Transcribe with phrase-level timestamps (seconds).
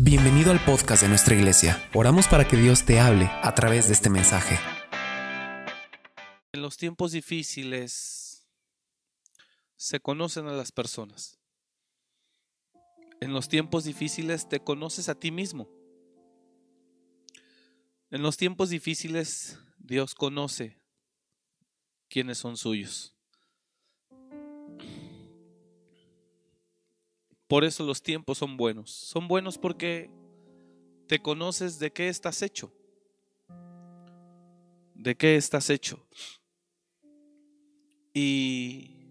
[0.00, 1.90] Bienvenido al podcast de nuestra iglesia.
[1.92, 4.56] Oramos para que Dios te hable a través de este mensaje.
[6.52, 8.48] En los tiempos difíciles
[9.74, 11.40] se conocen a las personas.
[13.20, 15.68] En los tiempos difíciles te conoces a ti mismo.
[18.12, 20.80] En los tiempos difíciles Dios conoce
[22.08, 23.17] quiénes son suyos.
[27.48, 28.90] Por eso los tiempos son buenos.
[28.90, 30.10] Son buenos porque
[31.06, 32.72] te conoces de qué estás hecho.
[34.94, 36.06] De qué estás hecho.
[38.12, 39.08] Y,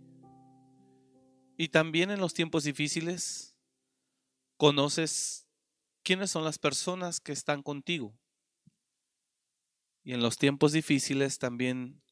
[1.58, 3.55] y también en los tiempos difíciles
[4.58, 5.48] conoces
[6.04, 8.16] quiénes son las personas que están contigo.
[10.04, 12.04] Y en los tiempos difíciles también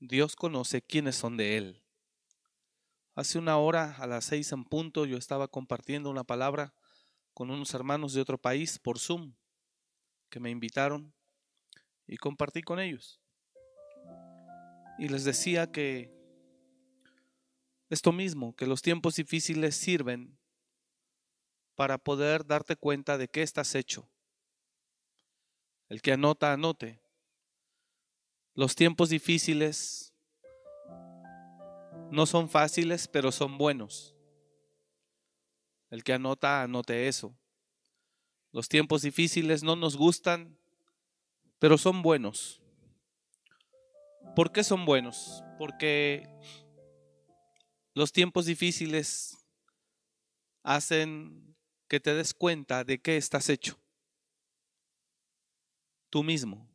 [0.00, 1.82] Dios conoce quiénes son de Él.
[3.18, 6.72] Hace una hora, a las seis en punto, yo estaba compartiendo una palabra
[7.34, 9.34] con unos hermanos de otro país por Zoom
[10.30, 11.12] que me invitaron
[12.06, 13.20] y compartí con ellos.
[15.00, 16.12] Y les decía que
[17.90, 20.38] esto mismo, que los tiempos difíciles sirven
[21.74, 24.08] para poder darte cuenta de qué estás hecho.
[25.88, 27.02] El que anota, anote.
[28.54, 30.14] Los tiempos difíciles
[32.10, 34.14] no son fáciles, pero son buenos.
[35.90, 37.36] El que anota, anote eso.
[38.52, 40.58] Los tiempos difíciles no nos gustan,
[41.58, 42.62] pero son buenos.
[44.34, 45.42] ¿Por qué son buenos?
[45.58, 46.28] Porque
[47.94, 49.36] los tiempos difíciles
[50.62, 51.56] hacen
[51.88, 53.78] que te des cuenta de qué estás hecho.
[56.10, 56.68] Tú mismo.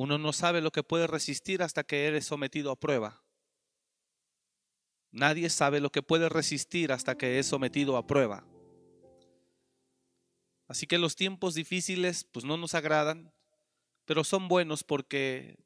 [0.00, 3.22] Uno no sabe lo que puede resistir hasta que eres sometido a prueba.
[5.10, 8.42] Nadie sabe lo que puede resistir hasta que es sometido a prueba.
[10.68, 13.30] Así que los tiempos difíciles pues no nos agradan,
[14.06, 15.58] pero son buenos porque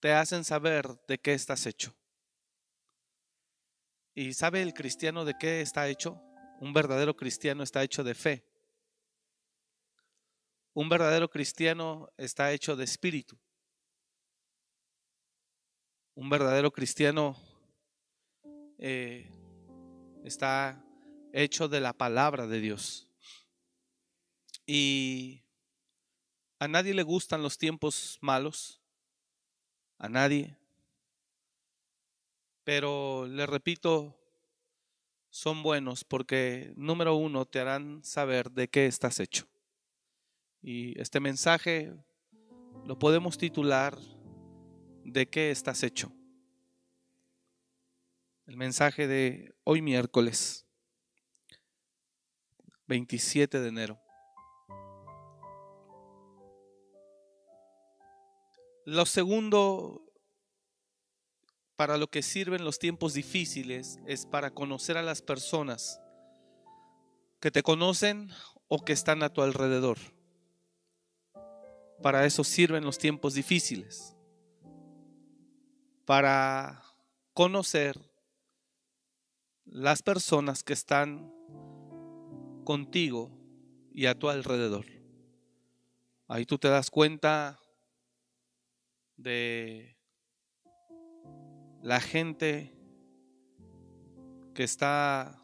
[0.00, 1.94] te hacen saber de qué estás hecho.
[4.14, 6.20] ¿Y sabe el cristiano de qué está hecho?
[6.60, 8.51] Un verdadero cristiano está hecho de fe.
[10.74, 13.38] Un verdadero cristiano está hecho de espíritu.
[16.14, 17.36] Un verdadero cristiano
[18.78, 19.30] eh,
[20.24, 20.82] está
[21.32, 23.06] hecho de la palabra de Dios.
[24.64, 25.42] Y
[26.58, 28.80] a nadie le gustan los tiempos malos,
[29.98, 30.56] a nadie.
[32.64, 34.16] Pero le repito,
[35.28, 39.51] son buenos porque, número uno, te harán saber de qué estás hecho.
[40.62, 41.92] Y este mensaje
[42.86, 43.98] lo podemos titular
[45.04, 46.12] ¿De qué estás hecho?
[48.46, 50.64] El mensaje de hoy miércoles
[52.86, 54.00] 27 de enero.
[58.84, 60.04] Lo segundo
[61.76, 66.00] para lo que sirven los tiempos difíciles es para conocer a las personas
[67.40, 68.30] que te conocen
[68.68, 69.98] o que están a tu alrededor.
[72.02, 74.16] Para eso sirven los tiempos difíciles.
[76.04, 76.82] Para
[77.32, 77.98] conocer
[79.64, 81.32] las personas que están
[82.64, 83.30] contigo
[83.92, 84.86] y a tu alrededor.
[86.28, 87.60] Ahí tú te das cuenta
[89.16, 89.96] de
[91.82, 92.74] la gente
[94.54, 95.42] que está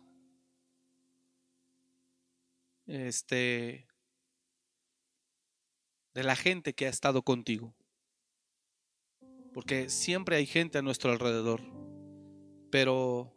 [2.87, 3.88] este
[6.19, 7.77] de la gente que ha estado contigo.
[9.55, 11.61] Porque siempre hay gente a nuestro alrededor.
[12.73, 13.33] Pero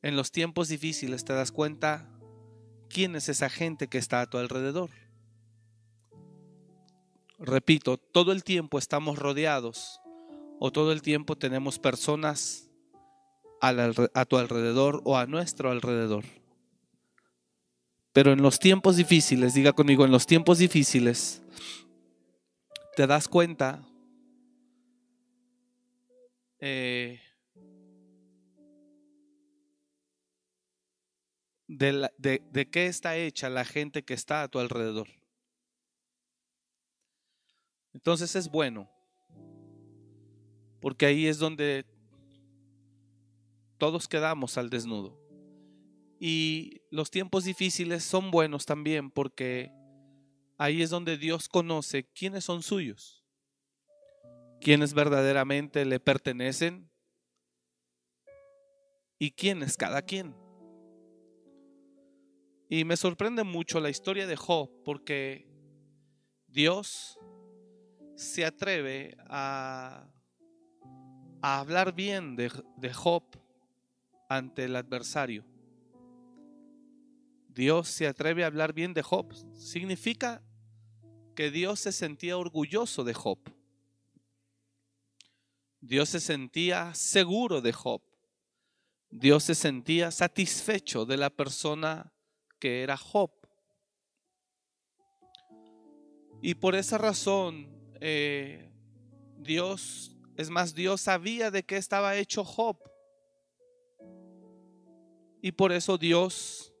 [0.00, 2.08] en los tiempos difíciles te das cuenta
[2.88, 4.88] quién es esa gente que está a tu alrededor.
[7.38, 10.00] Repito, todo el tiempo estamos rodeados
[10.58, 12.70] o todo el tiempo tenemos personas
[13.60, 16.24] a tu alrededor o a nuestro alrededor.
[18.14, 21.42] Pero en los tiempos difíciles, diga conmigo, en los tiempos difíciles,
[22.94, 23.86] te das cuenta
[26.58, 27.20] eh,
[31.66, 35.08] de, de qué está hecha la gente que está a tu alrededor.
[37.94, 38.90] Entonces es bueno,
[40.80, 41.86] porque ahí es donde
[43.78, 45.18] todos quedamos al desnudo.
[46.18, 49.72] Y los tiempos difíciles son buenos también porque
[50.62, 53.24] Ahí es donde Dios conoce quiénes son suyos,
[54.60, 56.88] quiénes verdaderamente le pertenecen
[59.18, 60.36] y quién es cada quien.
[62.68, 65.48] Y me sorprende mucho la historia de Job porque
[66.46, 67.18] Dios
[68.14, 70.08] se atreve a,
[71.40, 73.24] hablar bien de, de Job
[74.28, 75.44] ante el adversario.
[77.48, 79.34] Dios se atreve a hablar bien de Job.
[79.54, 80.40] Significa
[81.34, 83.38] que Dios se sentía orgulloso de Job.
[85.80, 88.02] Dios se sentía seguro de Job.
[89.10, 92.12] Dios se sentía satisfecho de la persona
[92.58, 93.30] que era Job.
[96.40, 97.68] Y por esa razón,
[98.00, 98.70] eh,
[99.38, 102.78] Dios, es más, Dios sabía de qué estaba hecho Job.
[105.40, 106.72] Y por eso Dios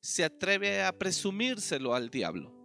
[0.00, 2.57] se atreve a presumírselo al diablo.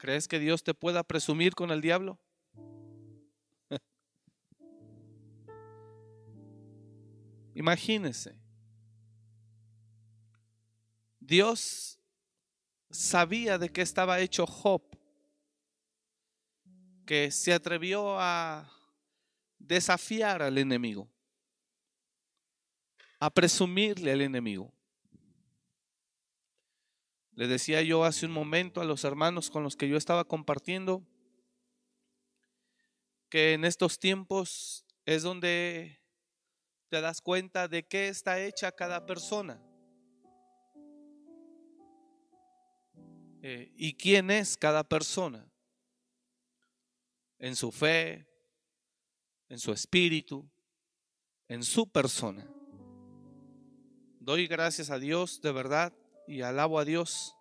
[0.00, 2.18] ¿Crees que Dios te pueda presumir con el diablo?
[7.54, 8.34] Imagínese.
[11.20, 11.98] Dios
[12.90, 14.80] sabía de qué estaba hecho Job,
[17.04, 18.72] que se atrevió a
[19.58, 21.10] desafiar al enemigo,
[23.18, 24.72] a presumirle al enemigo.
[27.40, 31.02] Le decía yo hace un momento a los hermanos con los que yo estaba compartiendo
[33.30, 36.02] que en estos tiempos es donde
[36.90, 39.58] te das cuenta de qué está hecha cada persona.
[43.40, 45.50] Eh, y quién es cada persona.
[47.38, 48.28] En su fe,
[49.48, 50.46] en su espíritu,
[51.48, 52.46] en su persona.
[54.18, 55.94] Doy gracias a Dios de verdad
[56.30, 57.34] y alabo a Dios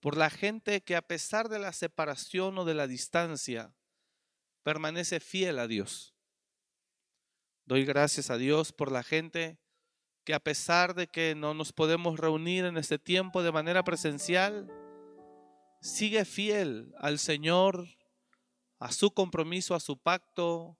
[0.00, 3.74] por la gente que a pesar de la separación o de la distancia,
[4.62, 6.14] permanece fiel a Dios.
[7.64, 9.58] Doy gracias a Dios por la gente
[10.24, 14.70] que a pesar de que no nos podemos reunir en este tiempo de manera presencial,
[15.80, 17.88] sigue fiel al Señor,
[18.78, 20.78] a su compromiso, a su pacto,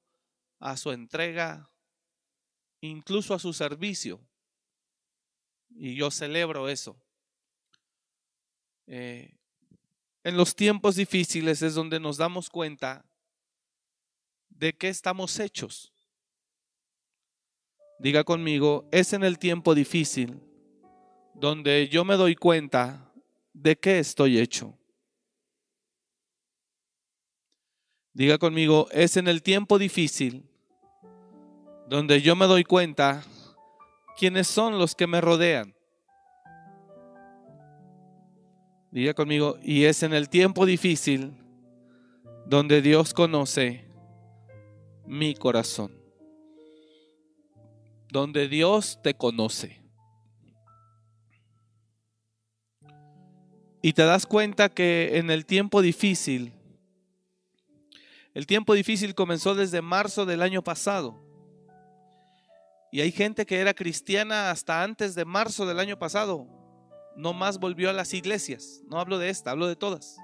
[0.61, 1.71] a su entrega,
[2.83, 4.21] incluso a su servicio.
[5.71, 7.03] Y yo celebro eso.
[8.91, 9.37] Eh,
[10.25, 13.05] en los tiempos difíciles es donde nos damos cuenta
[14.49, 15.93] de qué estamos hechos.
[17.99, 20.41] Diga conmigo, es en el tiempo difícil
[21.35, 23.13] donde yo me doy cuenta
[23.53, 24.77] de qué estoy hecho.
[28.15, 30.49] Diga conmigo, es en el tiempo difícil
[31.89, 33.23] donde yo me doy cuenta
[34.17, 35.78] quiénes son los que me rodean.
[38.91, 41.33] Diga conmigo, y es en el tiempo difícil
[42.47, 43.85] donde Dios conoce
[45.07, 45.99] mi corazón
[48.11, 49.81] donde Dios te conoce.
[53.81, 56.53] Y te das cuenta que en el tiempo difícil,
[58.35, 61.23] el tiempo difícil comenzó desde marzo del año pasado.
[62.91, 66.58] Y hay gente que era cristiana hasta antes de marzo del año pasado.
[67.19, 68.81] No más volvió a las iglesias.
[68.87, 70.17] No hablo de esta, hablo de todas.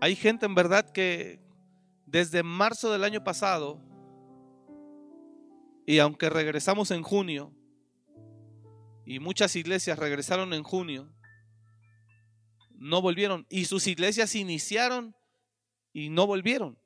[0.00, 1.42] Hay gente en verdad que
[2.06, 3.82] desde marzo del año pasado
[5.86, 7.52] y aunque regresamos en junio,
[9.04, 11.12] y muchas iglesias regresaron en junio,
[12.70, 13.46] no volvieron.
[13.50, 15.14] Y sus iglesias iniciaron
[15.92, 16.78] y no volvieron.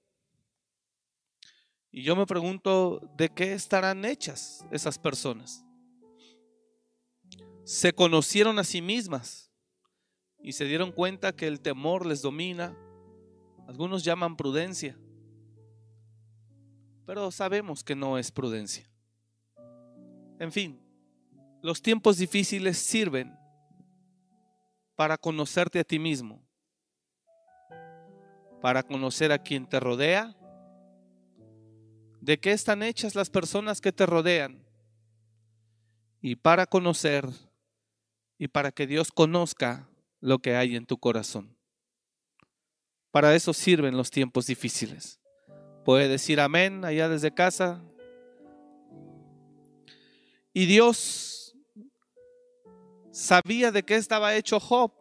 [1.92, 5.64] Y yo me pregunto, ¿de qué estarán hechas esas personas?
[7.68, 9.52] Se conocieron a sí mismas
[10.40, 12.74] y se dieron cuenta que el temor les domina.
[13.66, 14.98] Algunos llaman prudencia
[17.08, 18.86] pero sabemos que no es prudencia.
[20.38, 20.78] En fin,
[21.62, 23.34] los tiempos difíciles sirven
[24.94, 26.46] para conocerte a ti mismo,
[28.60, 30.36] para conocer a quien te rodea,
[32.20, 34.62] de qué están hechas las personas que te rodean
[36.20, 37.26] y para conocer
[38.38, 39.88] y para que Dios conozca
[40.20, 41.56] lo que hay en tu corazón.
[43.10, 45.20] Para eso sirven los tiempos difíciles.
[45.84, 47.82] Puede decir amén allá desde casa.
[50.52, 51.56] Y Dios
[53.10, 54.92] sabía de qué estaba hecho Job.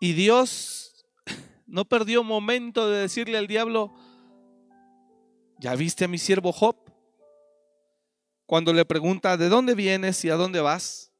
[0.00, 1.04] Y Dios
[1.66, 3.94] no perdió momento de decirle al diablo,
[5.58, 6.83] ¿ya viste a mi siervo Job?
[8.46, 11.12] Cuando le pregunta, ¿de dónde vienes y a dónde vas?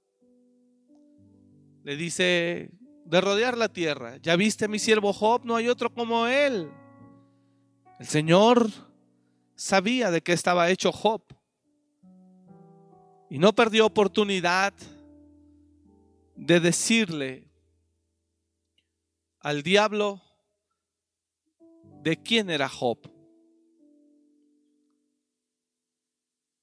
[1.82, 2.70] Le dice,
[3.04, 4.16] de rodear la tierra.
[4.18, 5.42] ¿Ya viste a mi siervo Job?
[5.44, 6.70] No hay otro como él.
[7.98, 8.68] El Señor
[9.54, 11.22] sabía de qué estaba hecho Job.
[13.30, 14.74] Y no perdió oportunidad
[16.36, 17.48] de decirle
[19.40, 20.20] al diablo
[22.02, 23.13] de quién era Job.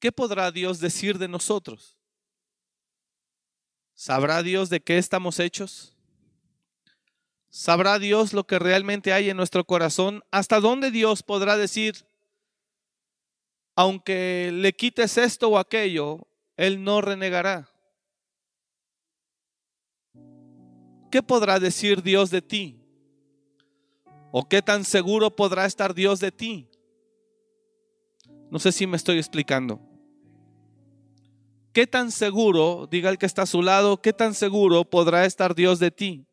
[0.01, 1.95] ¿Qué podrá Dios decir de nosotros?
[3.93, 5.95] ¿Sabrá Dios de qué estamos hechos?
[7.51, 10.23] ¿Sabrá Dios lo que realmente hay en nuestro corazón?
[10.31, 12.07] ¿Hasta dónde Dios podrá decir,
[13.75, 16.27] aunque le quites esto o aquello,
[16.57, 17.69] Él no renegará?
[21.11, 22.81] ¿Qué podrá decir Dios de ti?
[24.31, 26.71] ¿O qué tan seguro podrá estar Dios de ti?
[28.49, 29.90] No sé si me estoy explicando.
[31.73, 35.55] ¿Qué tan seguro, diga el que está a su lado, qué tan seguro podrá estar
[35.55, 36.27] Dios de ti?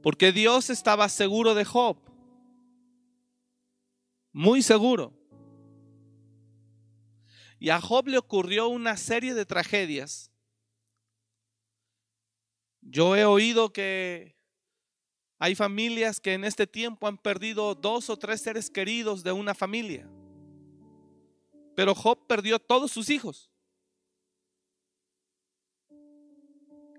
[0.00, 1.98] Porque Dios estaba seguro de Job.
[4.32, 5.12] Muy seguro.
[7.58, 10.30] Y a Job le ocurrió una serie de tragedias.
[12.80, 14.36] Yo he oído que
[15.40, 19.54] hay familias que en este tiempo han perdido dos o tres seres queridos de una
[19.54, 20.08] familia.
[21.78, 23.52] Pero Job perdió todos sus hijos.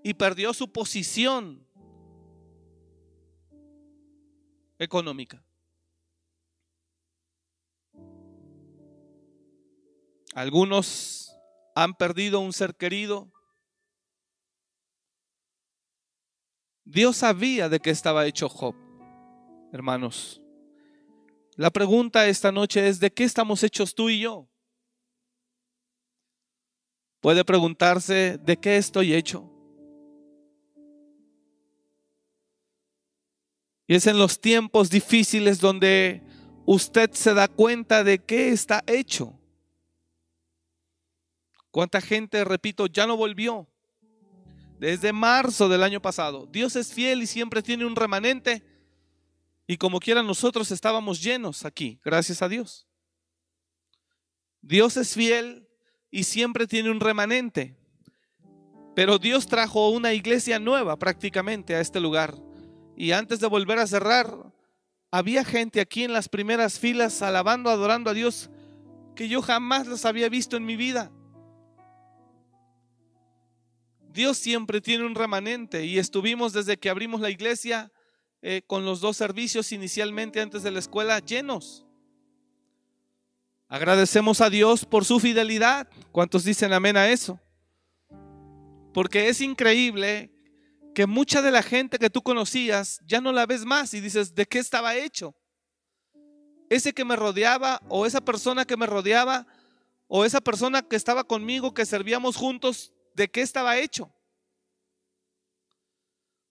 [0.02, 1.68] Y perdió su posición
[4.78, 5.44] económica.
[10.34, 11.36] Algunos
[11.74, 13.30] han perdido un ser querido.
[16.84, 18.74] Dios sabía de qué estaba hecho Job,
[19.74, 20.40] hermanos.
[21.56, 24.49] La pregunta esta noche es, ¿de qué estamos hechos tú y yo?
[27.20, 29.50] Puede preguntarse, ¿de qué estoy hecho?
[33.86, 36.22] Y es en los tiempos difíciles donde
[36.64, 39.38] usted se da cuenta de qué está hecho.
[41.70, 43.68] ¿Cuánta gente, repito, ya no volvió?
[44.78, 46.46] Desde marzo del año pasado.
[46.46, 48.62] Dios es fiel y siempre tiene un remanente.
[49.66, 52.88] Y como quiera nosotros estábamos llenos aquí, gracias a Dios.
[54.62, 55.69] Dios es fiel
[56.10, 57.76] y siempre tiene un remanente.
[58.94, 62.36] Pero Dios trajo una iglesia nueva prácticamente a este lugar.
[62.96, 64.52] Y antes de volver a cerrar,
[65.10, 68.50] había gente aquí en las primeras filas alabando, adorando a Dios
[69.14, 71.10] que yo jamás los había visto en mi vida.
[74.12, 77.92] Dios siempre tiene un remanente y estuvimos desde que abrimos la iglesia
[78.42, 81.86] eh, con los dos servicios inicialmente antes de la escuela llenos.
[83.70, 85.88] Agradecemos a Dios por su fidelidad.
[86.10, 87.38] ¿Cuántos dicen amén a eso?
[88.92, 90.32] Porque es increíble
[90.92, 94.34] que mucha de la gente que tú conocías ya no la ves más y dices,
[94.34, 95.36] ¿de qué estaba hecho?
[96.68, 99.46] Ese que me rodeaba o esa persona que me rodeaba
[100.08, 104.12] o esa persona que estaba conmigo, que servíamos juntos, ¿de qué estaba hecho?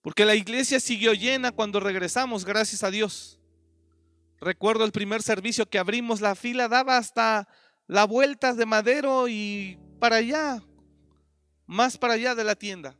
[0.00, 3.39] Porque la iglesia siguió llena cuando regresamos, gracias a Dios.
[4.40, 7.46] Recuerdo el primer servicio que abrimos, la fila daba hasta
[7.86, 10.62] la vuelta de madero y para allá,
[11.66, 12.96] más para allá de la tienda.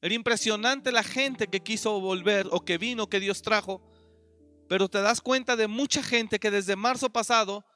[0.00, 3.82] Era impresionante la gente que quiso volver o que vino, que Dios trajo,
[4.68, 7.66] pero te das cuenta de mucha gente que desde marzo pasado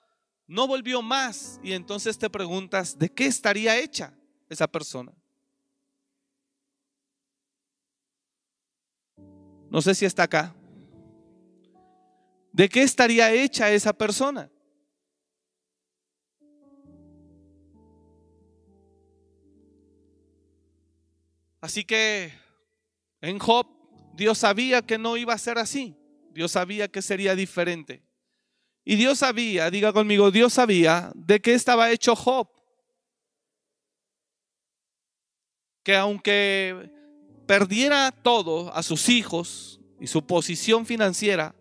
[0.46, 4.14] no volvió más y entonces te preguntas, ¿de qué estaría hecha
[4.48, 5.12] esa persona?
[9.70, 10.54] No sé si está acá.
[12.54, 14.48] ¿De qué estaría hecha esa persona?
[21.60, 22.32] Así que
[23.20, 23.66] en Job
[24.14, 25.96] Dios sabía que no iba a ser así.
[26.30, 28.04] Dios sabía que sería diferente.
[28.84, 32.48] Y Dios sabía, diga conmigo, Dios sabía de qué estaba hecho Job.
[35.82, 36.88] Que aunque
[37.48, 41.52] perdiera todo a sus hijos y su posición financiera,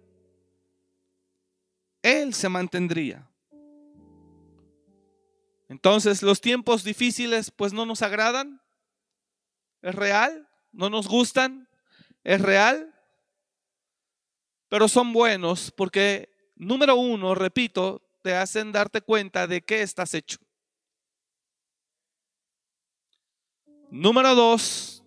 [2.04, 3.28] él se mantendría.
[5.70, 8.62] Entonces los tiempos difíciles pues no nos agradan.
[9.82, 11.68] Es real, no nos gustan,
[12.24, 12.94] es real,
[14.70, 20.38] pero son buenos porque, número uno, repito, te hacen darte cuenta de qué estás hecho.
[23.90, 25.04] Número dos,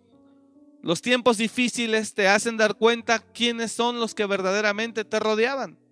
[0.82, 5.85] los tiempos difíciles te hacen dar cuenta quiénes son los que verdaderamente te rodeaban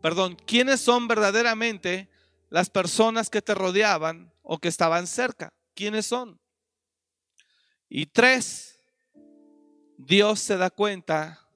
[0.00, 2.08] perdón, quiénes son verdaderamente
[2.50, 5.52] las personas que te rodeaban o que estaban cerca.
[5.74, 6.40] ¿Quiénes son?
[7.88, 8.80] Y tres,
[9.98, 11.48] Dios se da cuenta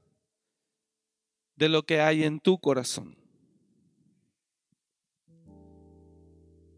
[1.56, 3.16] de lo que hay en tu corazón.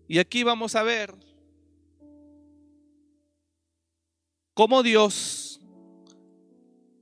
[0.09, 1.14] Y aquí vamos a ver
[4.54, 5.61] cómo Dios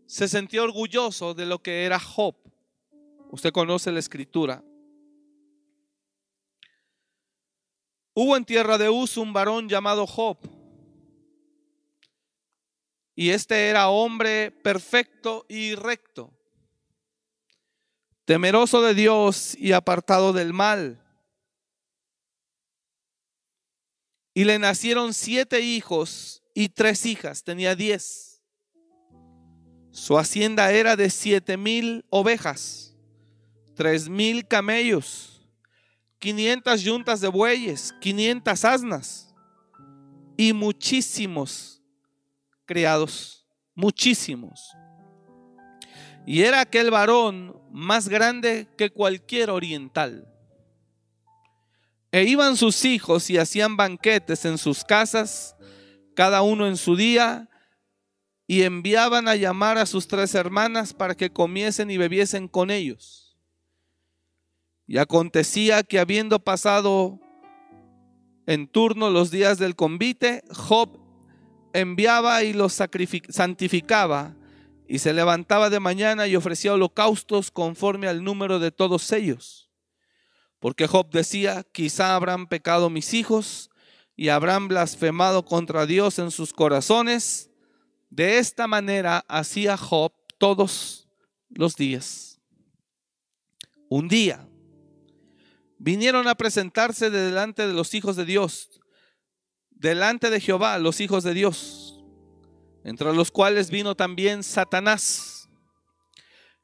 [0.06, 2.36] se sentía orgulloso de lo que era Job.
[3.30, 4.64] Usted conoce la escritura.
[8.12, 10.38] Hubo en tierra de Uz un varón llamado Job.
[13.14, 16.32] Y este era hombre perfecto y recto,
[18.24, 21.04] temeroso de Dios y apartado del mal.
[24.34, 28.42] Y le nacieron siete hijos y tres hijas, tenía diez.
[29.92, 32.89] Su hacienda era de siete mil ovejas,
[33.80, 35.40] tres mil camellos,
[36.18, 39.34] quinientas yuntas de bueyes, quinientas asnas
[40.36, 41.80] y muchísimos
[42.66, 44.60] criados, muchísimos.
[46.26, 50.30] Y era aquel varón más grande que cualquier oriental.
[52.12, 55.56] E iban sus hijos y hacían banquetes en sus casas,
[56.14, 57.48] cada uno en su día,
[58.46, 63.29] y enviaban a llamar a sus tres hermanas para que comiesen y bebiesen con ellos.
[64.90, 67.20] Y acontecía que habiendo pasado
[68.48, 70.98] en turno los días del convite, Job
[71.72, 72.72] enviaba y los
[73.28, 74.34] santificaba
[74.88, 79.70] y se levantaba de mañana y ofrecía holocaustos conforme al número de todos ellos.
[80.58, 83.70] Porque Job decía, quizá habrán pecado mis hijos
[84.16, 87.48] y habrán blasfemado contra Dios en sus corazones.
[88.08, 91.08] De esta manera hacía Job todos
[91.48, 92.40] los días.
[93.88, 94.49] Un día
[95.80, 98.70] vinieron a presentarse delante de los hijos de Dios,
[99.70, 102.04] delante de Jehová, los hijos de Dios,
[102.84, 105.40] entre los cuales vino también Satanás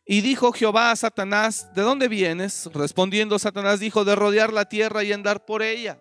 [0.09, 2.71] y dijo Jehová a Satanás, ¿de dónde vienes?
[2.73, 6.01] Respondiendo Satanás dijo, de rodear la tierra y andar por ella.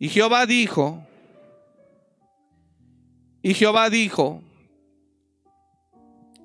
[0.00, 1.06] Y Jehová dijo,
[3.40, 4.42] y Jehová dijo,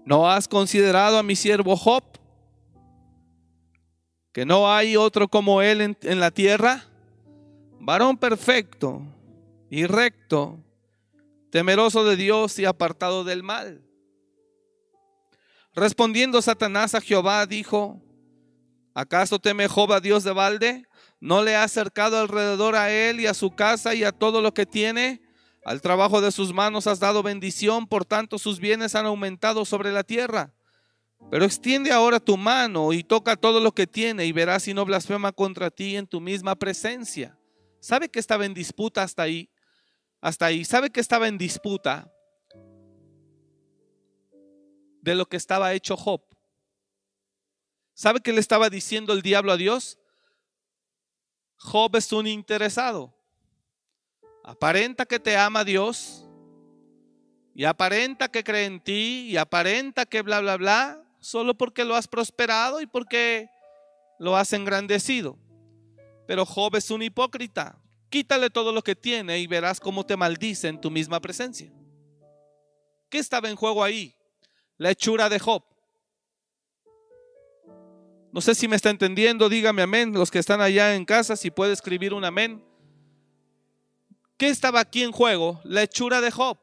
[0.06, 2.04] ¿no has considerado a mi siervo Job?
[4.38, 6.86] Que no hay otro como él en, la tierra,
[7.80, 9.02] varón perfecto
[9.68, 10.60] y recto,
[11.50, 13.82] temeroso de Dios y apartado del mal.
[15.74, 18.00] Respondiendo Satanás a Jehová, dijo,
[18.94, 20.86] ¿acaso teme Jehová Dios de balde?
[21.20, 24.54] ¿No le ha acercado alrededor a él y a su casa y a todo lo
[24.54, 25.20] que tiene?
[25.66, 29.92] Al trabajo de sus manos has dado bendición, por tanto sus bienes han aumentado sobre
[29.92, 30.54] la tierra.
[31.30, 34.86] Pero extiende ahora tu mano y toca todo lo que tiene y verás si no
[34.86, 37.38] blasfema contra ti en tu misma presencia.
[37.80, 39.50] ¿Sabe que estaba en disputa hasta ahí?
[40.22, 40.64] Hasta ahí.
[40.64, 42.12] ¿Sabe que estaba en disputa?
[45.08, 46.22] de lo que estaba hecho Job.
[47.94, 49.98] ¿Sabe qué le estaba diciendo el diablo a Dios?
[51.56, 53.16] Job es un interesado.
[54.44, 56.26] Aparenta que te ama Dios
[57.56, 61.96] y aparenta que cree en ti y aparenta que bla, bla, bla, solo porque lo
[61.96, 63.50] has prosperado y porque
[64.20, 65.38] lo has engrandecido.
[66.28, 67.80] Pero Job es un hipócrita.
[68.10, 71.72] Quítale todo lo que tiene y verás cómo te maldice en tu misma presencia.
[73.10, 74.18] ¿Qué estaba en juego ahí?
[74.78, 75.64] la hechura de Job.
[78.32, 80.14] No sé si me está entendiendo, dígame amén.
[80.14, 82.64] Los que están allá en casa, si puede escribir un amén.
[84.38, 85.60] ¿Qué estaba aquí en juego?
[85.64, 86.60] La hechura de Job.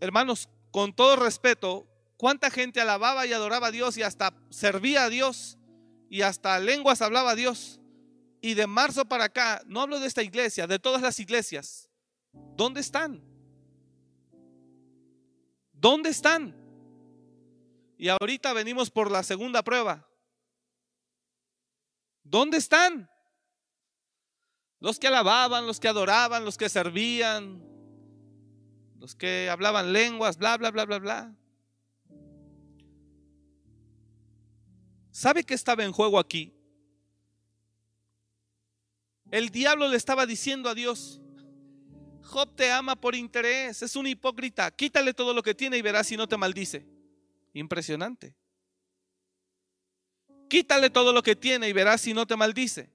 [0.00, 1.86] Hermanos, con todo respeto,
[2.16, 5.58] ¿cuánta gente alababa y adoraba a Dios y hasta servía a Dios
[6.08, 7.80] y hasta lenguas hablaba a Dios?
[8.40, 11.90] Y de marzo para acá, no hablo de esta iglesia, de todas las iglesias,
[12.32, 13.22] ¿dónde están?
[15.72, 16.56] ¿Dónde están?
[17.98, 20.06] Y ahorita venimos por la segunda prueba.
[22.22, 23.10] ¿Dónde están?
[24.78, 27.69] Los que alababan, los que adoraban, los que servían,
[29.00, 31.34] los que hablaban lenguas, bla, bla, bla, bla, bla.
[35.10, 36.54] ¿Sabe qué estaba en juego aquí?
[39.30, 41.20] El diablo le estaba diciendo a Dios,
[42.22, 44.70] Job te ama por interés, es un hipócrita.
[44.70, 46.86] Quítale todo lo que tiene y verás si no te maldice.
[47.54, 48.36] Impresionante.
[50.48, 52.90] Quítale todo lo que tiene y verás si no te maldice.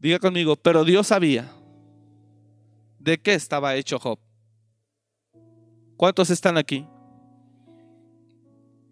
[0.00, 1.52] Diga conmigo, pero Dios sabía
[2.98, 4.18] de qué estaba hecho Job.
[5.98, 6.86] ¿Cuántos están aquí?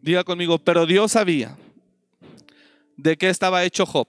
[0.02, 1.56] Diga conmigo, pero Dios sabía
[2.98, 4.06] de qué estaba hecho Job.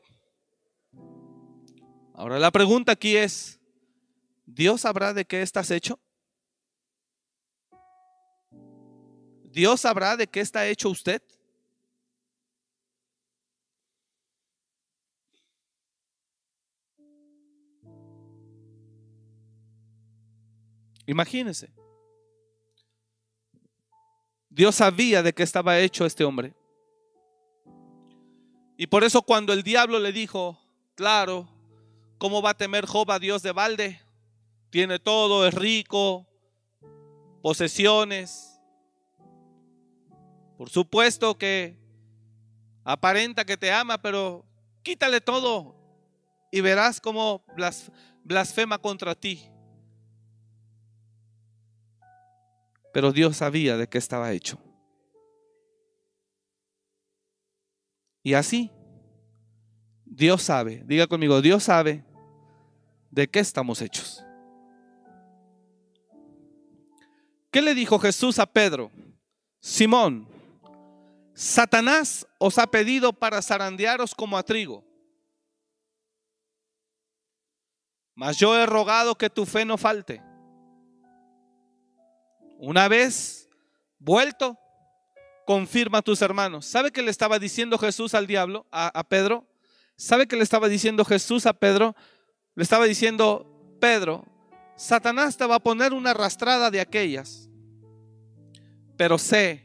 [2.16, 3.62] Ahora la pregunta aquí es,
[4.46, 5.98] ¿Dios sabrá de qué estás hecho?
[9.46, 11.22] ¿Dios sabrá de qué está hecho usted?
[21.10, 21.74] Imagínese.
[24.48, 26.54] Dios sabía de qué estaba hecho este hombre.
[28.78, 30.60] Y por eso cuando el diablo le dijo,
[30.94, 31.50] claro,
[32.20, 34.00] ¿cómo va a temer Job Dios de balde?
[34.70, 36.28] Tiene todo, es rico,
[37.42, 38.62] posesiones.
[40.60, 41.76] Por supuesto que
[42.84, 44.46] aparenta que te ama, pero
[44.84, 45.76] quítale todo
[46.52, 47.44] y verás cómo
[48.24, 49.50] blasfema contra ti.
[52.94, 54.60] Pero Dios sabía de qué estaba hecho.
[58.24, 58.72] Y así,
[60.06, 62.04] Dios sabe, diga conmigo, Dios sabe
[63.12, 64.24] de qué estamos hechos.
[67.52, 68.92] ¿Qué le dijo Jesús a Pedro?
[69.60, 70.28] Simón,
[71.34, 74.84] Satanás os ha pedido para zarandearos como a trigo.
[78.14, 80.22] Mas yo he rogado que tu fe no falte.
[82.62, 83.50] Una vez
[84.00, 84.60] vuelto,
[85.46, 86.66] confirma a tus hermanos.
[86.66, 89.48] ¿Sabe qué le estaba diciendo Jesús al diablo, a, Pedro?
[89.96, 91.96] ¿Sabe qué le estaba diciendo Jesús a Pedro?
[92.56, 94.26] Le estaba diciendo, Pedro,
[94.76, 97.50] Satanás te va a poner una arrastrada de aquellas,
[98.98, 99.64] pero sé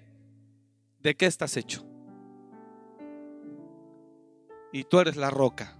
[1.00, 1.84] de qué estás hecho.
[4.72, 5.76] Y tú eres la roca.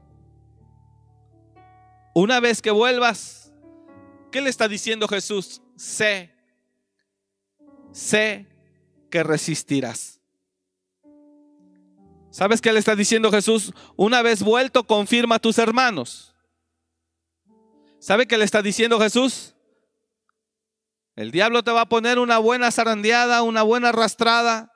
[2.13, 3.53] Una vez que vuelvas,
[4.33, 5.63] ¿qué le está diciendo Jesús?
[5.77, 6.34] Sé,
[7.95, 8.47] sé
[9.11, 10.21] que resistirás.
[12.31, 13.73] ¿Sabes qué le está diciendo Jesús?
[13.97, 16.35] Una vez vuelto, confirma a tus hermanos.
[18.01, 19.55] ¿Sabe qué le está diciendo Jesús?
[21.15, 24.73] El diablo te va a poner una buena zarandeada, una buena arrastrada,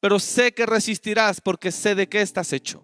[0.00, 2.82] pero sé que resistirás porque sé de qué estás hecho.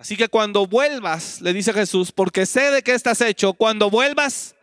[0.00, 4.56] Así que cuando vuelvas, le dice Jesús, porque sé de qué estás hecho, cuando vuelvas,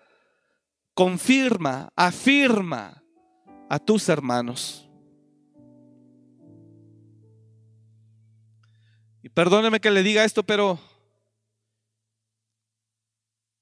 [0.96, 3.04] confirma, afirma
[3.70, 4.90] a tus hermanos.
[9.22, 10.80] Y perdóneme que le diga esto, pero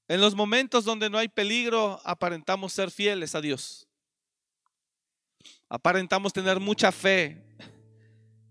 [0.08, 3.86] en los momentos donde no hay peligro, aparentamos ser fieles a Dios.
[5.68, 7.44] Aparentamos tener mucha fe.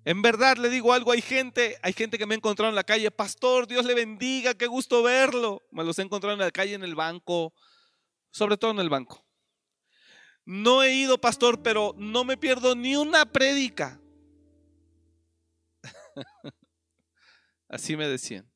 [0.05, 2.83] En verdad le digo algo, hay gente, hay gente que me ha encontrado en la
[2.83, 5.63] calle, pastor, Dios le bendiga, qué gusto verlo.
[5.71, 7.55] Me los he encontrado en la calle, en el banco,
[8.29, 9.25] sobre todo en el banco.
[10.45, 13.99] No he ido, pastor, pero no me pierdo ni una prédica.
[17.67, 18.47] Así me decían.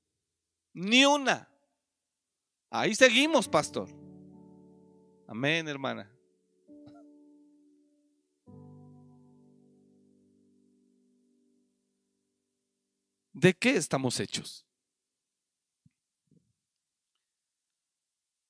[0.72, 1.50] Ni una.
[2.70, 3.90] Ahí seguimos, pastor.
[5.28, 6.16] Amén, hermana.
[13.40, 14.66] ¿De qué estamos hechos?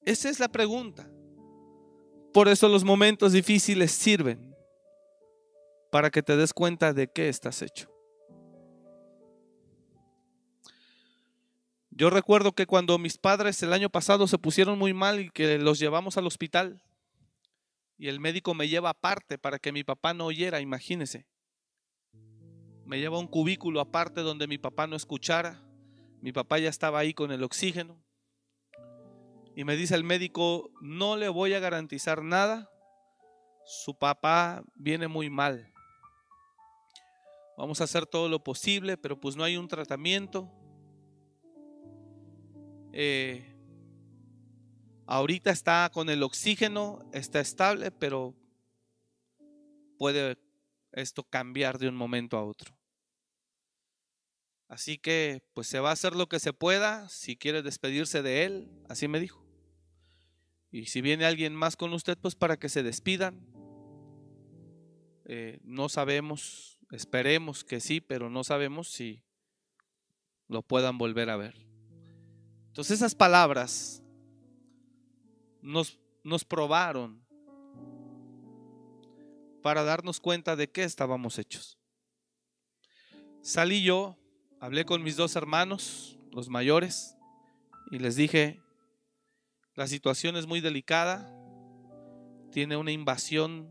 [0.01, 1.07] Esa es la pregunta.
[2.33, 4.55] Por eso los momentos difíciles sirven
[5.91, 7.87] para que te des cuenta de qué estás hecho.
[11.91, 15.59] Yo recuerdo que cuando mis padres el año pasado se pusieron muy mal y que
[15.59, 16.81] los llevamos al hospital
[17.95, 21.27] y el médico me lleva aparte para que mi papá no oyera, imagínese.
[22.89, 25.61] Me lleva a un cubículo aparte donde mi papá no escuchara.
[26.21, 28.01] Mi papá ya estaba ahí con el oxígeno
[29.55, 32.71] y me dice el médico, no le voy a garantizar nada,
[33.65, 35.71] su papá viene muy mal.
[37.57, 40.49] Vamos a hacer todo lo posible, pero pues no hay un tratamiento.
[42.93, 43.53] Eh,
[45.05, 48.33] ahorita está con el oxígeno, está estable, pero
[49.99, 50.39] puede
[50.93, 52.78] esto cambiar de un momento a otro.
[54.69, 58.45] Así que pues se va a hacer lo que se pueda, si quiere despedirse de
[58.45, 59.43] él, así me dijo.
[60.71, 63.43] Y si viene alguien más con usted, pues para que se despidan.
[65.25, 69.23] Eh, no sabemos, esperemos que sí, pero no sabemos si
[70.47, 71.55] lo puedan volver a ver.
[72.67, 74.03] Entonces esas palabras
[75.63, 77.25] nos, nos probaron
[79.63, 81.79] para darnos cuenta de qué estábamos hechos.
[83.41, 84.18] Salí yo,
[84.59, 87.17] hablé con mis dos hermanos, los mayores,
[87.91, 88.61] y les dije,
[89.75, 91.33] la situación es muy delicada.
[92.51, 93.69] Tiene una invasión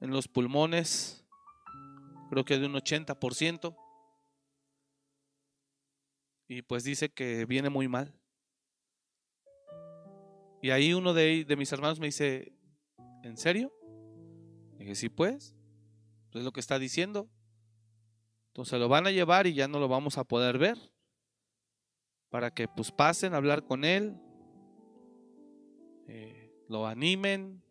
[0.00, 1.24] en los pulmones,
[2.30, 3.76] creo que de un 80%.
[6.48, 8.14] Y pues dice que viene muy mal.
[10.62, 12.52] Y ahí uno de, mis hermanos me dice,
[13.22, 13.72] ¿en serio?
[14.78, 15.54] dije, sí, pues,
[16.32, 17.28] es lo que está diciendo.
[18.56, 20.78] Entonces lo van a llevar y ya no lo vamos a poder ver.
[22.30, 24.16] Para que pues pasen a hablar con él,
[26.08, 27.62] eh, lo animen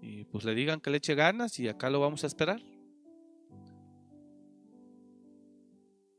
[0.00, 2.62] y pues le digan que le eche ganas y acá lo vamos a esperar.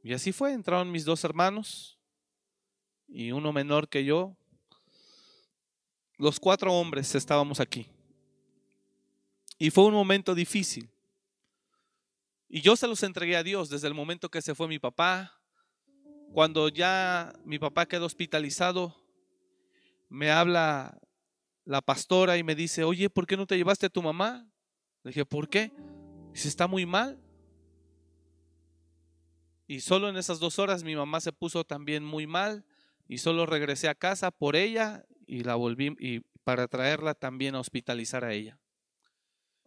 [0.04, 1.98] Y así fue, entraron mis dos hermanos
[3.08, 4.36] y uno menor que yo.
[6.18, 7.88] Los cuatro hombres estábamos aquí.
[9.58, 10.93] Y fue un momento difícil.
[12.56, 15.42] Y yo se los entregué a Dios desde el momento que se fue mi papá.
[16.34, 18.96] Cuando ya mi papá quedó hospitalizado,
[20.08, 21.00] me habla
[21.66, 24.48] la pastora y me dice, oye, ¿por qué no te llevaste a tu mamá?
[25.02, 25.74] Le dije, ¿por qué?
[26.32, 27.20] Dice, está muy mal.
[29.66, 32.68] Y solo en esas dos horas mi mamá se puso también muy mal
[33.08, 37.62] y solo regresé a casa por ella y la volví y para traerla también a
[37.62, 38.60] hospitalizar a ella.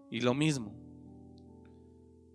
[0.09, 0.86] Y lo mismo.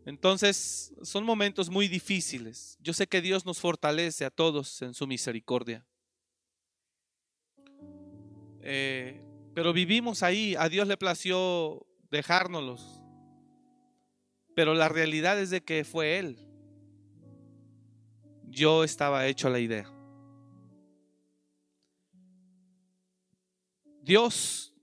[0.06, 2.78] Entonces, son momentos muy difíciles.
[2.82, 5.86] Yo sé que Dios nos fortalece a todos en su misericordia.
[8.62, 9.22] Eh,
[9.54, 13.02] pero vivimos ahí, a Dios le plació dejárnoslos.
[14.56, 16.38] Pero la realidad es de que fue Él.
[18.50, 19.90] Yo estaba hecho a la idea.
[24.02, 24.74] Dios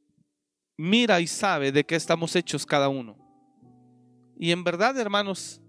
[0.76, 3.27] mira y sabe de qué estamos hechos cada uno.
[4.40, 5.60] Y en verdad, hermanos,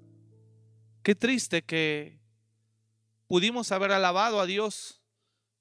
[1.01, 2.19] qué triste que
[3.25, 5.01] pudimos haber alabado a Dios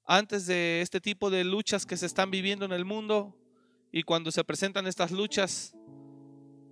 [0.05, 3.35] antes de este tipo de luchas que se están viviendo en el mundo
[3.91, 5.73] y cuando se presentan estas luchas,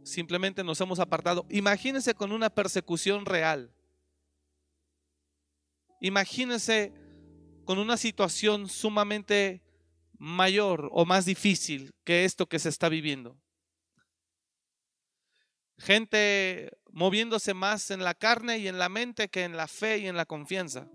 [0.03, 1.43] simplemente nos hemos apartado.
[1.49, 3.73] Imagínense con una persecución real.
[6.01, 6.93] Imagínense
[7.65, 9.63] con una situación sumamente
[10.19, 13.39] mayor o más difícil que esto que se está viviendo.
[15.77, 20.07] Gente moviéndose más en la carne y en la mente que en la fe y
[20.07, 20.87] en la confianza.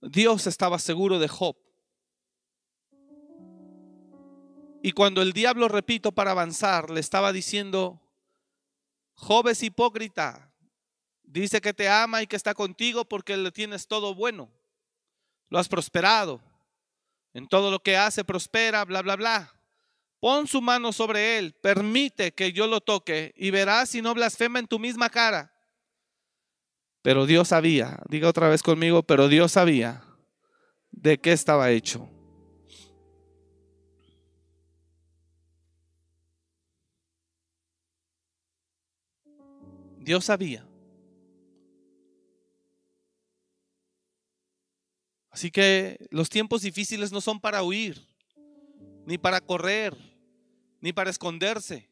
[0.00, 1.56] Dios estaba seguro de Job.
[4.82, 8.00] Y cuando el diablo, repito, para avanzar, le estaba diciendo,
[9.14, 10.52] Job es hipócrita,
[11.24, 14.48] dice que te ama y que está contigo porque le tienes todo bueno,
[15.48, 16.40] lo has prosperado,
[17.34, 19.55] en todo lo que hace prospera, bla, bla, bla.
[20.20, 24.58] Pon su mano sobre él, permite que yo lo toque y verás si no blasfema
[24.58, 25.52] en tu misma cara.
[27.02, 30.02] Pero Dios sabía, diga otra vez conmigo, pero Dios sabía
[30.90, 32.08] de qué estaba hecho.
[39.98, 40.66] Dios sabía.
[45.30, 48.06] Así que los tiempos difíciles no son para huir,
[49.06, 49.96] ni para correr,
[50.80, 51.88] ni para esconderse.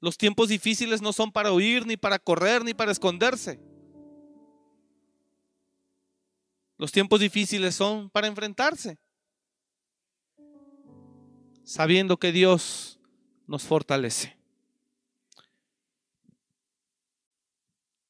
[0.00, 3.60] Los tiempos difíciles no son para huir, ni para correr, ni para esconderse.
[6.76, 8.98] Los tiempos difíciles son para enfrentarse,
[11.64, 13.00] sabiendo que Dios
[13.46, 14.36] nos fortalece.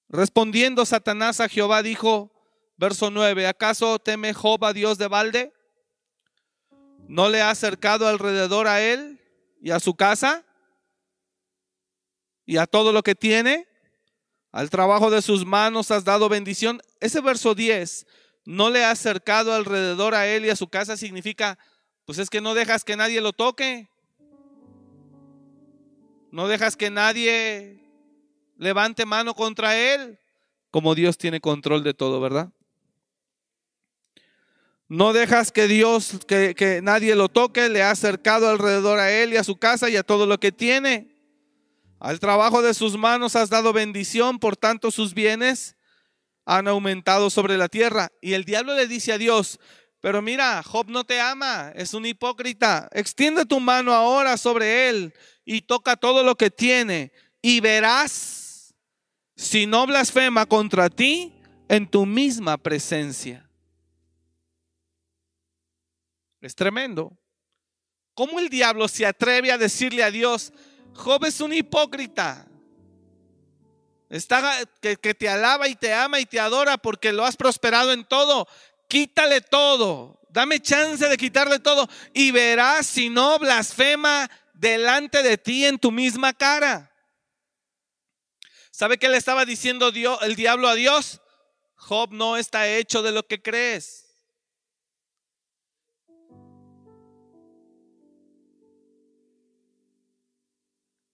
[0.08, 2.32] Respondiendo Satanás a Jehová dijo,
[2.76, 5.52] verso 9, ¿acaso teme a Dios de balde?
[7.08, 9.18] ¿No le ha acercado alrededor a él
[9.62, 10.44] y a su casa
[12.44, 13.66] y a todo lo que tiene?
[14.52, 16.82] Al trabajo de sus manos has dado bendición.
[17.00, 18.06] Ese verso 10
[18.44, 21.58] no le ha acercado alrededor a él y a su casa significa,
[22.04, 23.88] pues es que no dejas que nadie lo toque.
[26.30, 27.82] No dejas que nadie
[28.58, 30.18] levante mano contra él,
[30.70, 32.52] como Dios tiene control de todo, ¿verdad?
[34.88, 39.34] No dejas que Dios, que, que nadie lo toque, le ha acercado alrededor a él
[39.34, 41.14] y a su casa y a todo lo que tiene.
[42.00, 45.76] Al trabajo de sus manos has dado bendición, por tanto sus bienes
[46.46, 48.10] han aumentado sobre la tierra.
[48.22, 49.60] Y el diablo le dice a Dios,
[50.00, 52.88] pero mira, Job no te ama, es un hipócrita.
[52.92, 55.12] Extiende tu mano ahora sobre él
[55.44, 58.74] y toca todo lo que tiene y verás
[59.36, 61.34] si no blasfema contra ti
[61.68, 63.47] en tu misma presencia.
[66.40, 67.16] Es tremendo.
[68.14, 70.52] ¿Cómo el diablo se atreve a decirle a Dios,
[70.94, 72.48] Job es un hipócrita?
[74.08, 78.04] Está, que, te alaba y te ama y te adora porque lo has prosperado en
[78.04, 78.48] todo.
[78.88, 80.20] Quítale todo.
[80.30, 85.90] Dame chance de quitarle todo y verás si no blasfema delante de ti en tu
[85.90, 86.92] misma cara.
[88.70, 91.20] ¿Sabe qué le estaba diciendo Dios, el diablo a Dios?
[91.74, 94.07] Job no está hecho de lo que crees.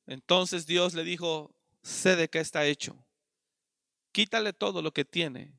[0.06, 2.96] Entonces Dios le dijo, sé de qué está hecho.
[4.12, 5.52] Quítale todo lo que tiene.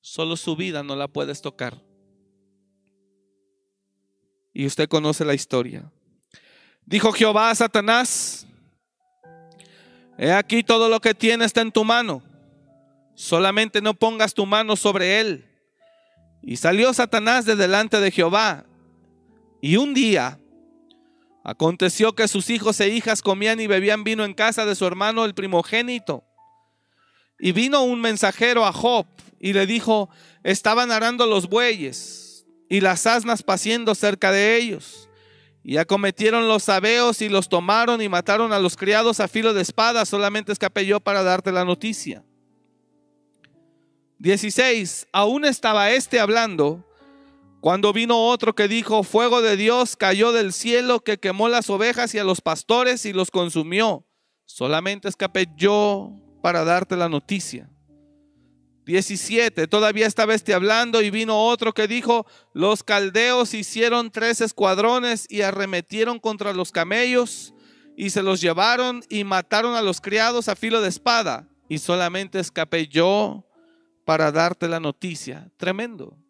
[0.00, 1.80] Solo su vida no la puedes tocar.
[4.52, 5.90] Y usted conoce la historia.
[6.84, 8.46] Dijo Jehová a Satanás,
[10.18, 12.22] he aquí todo lo que tiene está en tu mano.
[13.14, 15.44] Solamente no pongas tu mano sobre él.
[16.42, 18.66] Y salió Satanás de delante de Jehová.
[19.60, 20.40] Y un día
[21.44, 25.24] Aconteció que sus hijos e hijas comían y bebían vino en casa de su hermano
[25.24, 26.24] el primogénito.
[27.38, 29.06] Y vino un mensajero a Job
[29.40, 30.08] y le dijo,
[30.44, 35.08] estaban arando los bueyes y las asnas paciendo cerca de ellos.
[35.64, 39.62] Y acometieron los sabeos y los tomaron y mataron a los criados a filo de
[39.62, 40.04] espada.
[40.04, 42.24] Solamente escapé yo para darte la noticia.
[44.18, 45.08] 16.
[45.12, 46.84] Aún estaba este hablando
[47.62, 52.12] cuando vino otro que dijo, fuego de Dios cayó del cielo que quemó las ovejas
[52.12, 54.04] y a los pastores y los consumió.
[54.46, 56.10] Solamente escapé yo
[56.42, 57.70] para darte la noticia.
[58.84, 59.68] 17.
[59.68, 65.42] Todavía estaba este hablando y vino otro que dijo, los caldeos hicieron tres escuadrones y
[65.42, 67.54] arremetieron contra los camellos
[67.96, 71.48] y se los llevaron y mataron a los criados a filo de espada.
[71.68, 73.46] Y solamente escapé yo
[74.04, 75.48] para darte la noticia.
[75.58, 76.21] Tremendo.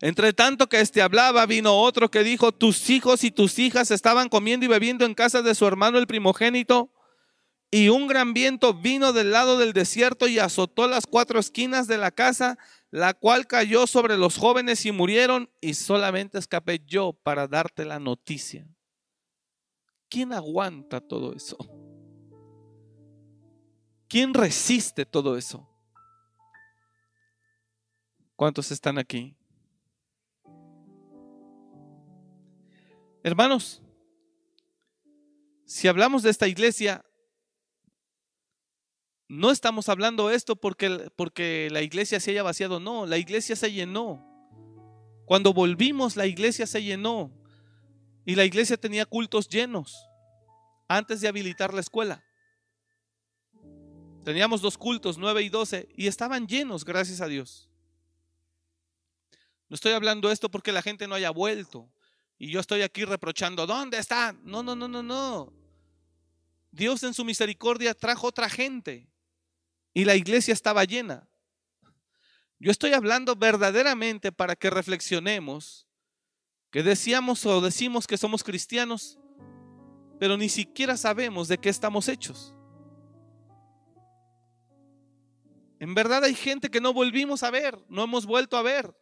[0.00, 4.28] Entre tanto que éste hablaba, vino otro que dijo, tus hijos y tus hijas estaban
[4.28, 6.90] comiendo y bebiendo en casa de su hermano el primogénito.
[7.70, 11.98] Y un gran viento vino del lado del desierto y azotó las cuatro esquinas de
[11.98, 12.56] la casa,
[12.90, 17.98] la cual cayó sobre los jóvenes y murieron, y solamente escapé yo para darte la
[17.98, 18.68] noticia.
[20.08, 21.56] ¿Quién aguanta todo eso?
[24.06, 25.68] ¿Quién resiste todo eso?
[28.36, 29.36] ¿Cuántos están aquí?
[33.24, 33.80] Hermanos,
[35.64, 37.02] si hablamos de esta iglesia,
[39.28, 43.72] no estamos hablando esto porque, porque la iglesia se haya vaciado, no, la iglesia se
[43.72, 44.22] llenó.
[45.24, 47.32] Cuando volvimos, la iglesia se llenó
[48.26, 50.06] y la iglesia tenía cultos llenos
[50.86, 52.22] antes de habilitar la escuela.
[54.22, 57.70] Teníamos dos cultos, nueve y doce, y estaban llenos, gracias a Dios.
[59.70, 61.90] No estoy hablando esto porque la gente no haya vuelto.
[62.38, 64.32] Y yo estoy aquí reprochando, ¿dónde está?
[64.42, 65.52] No, no, no, no, no.
[66.70, 69.08] Dios en su misericordia trajo otra gente
[69.92, 71.28] y la iglesia estaba llena.
[72.58, 75.86] Yo estoy hablando verdaderamente para que reflexionemos
[76.74, 79.16] que decíamos o decimos que somos cristianos,
[80.18, 82.52] pero ni siquiera sabemos de qué estamos hechos.
[85.78, 88.92] En verdad hay gente que no volvimos a ver, no hemos vuelto a ver.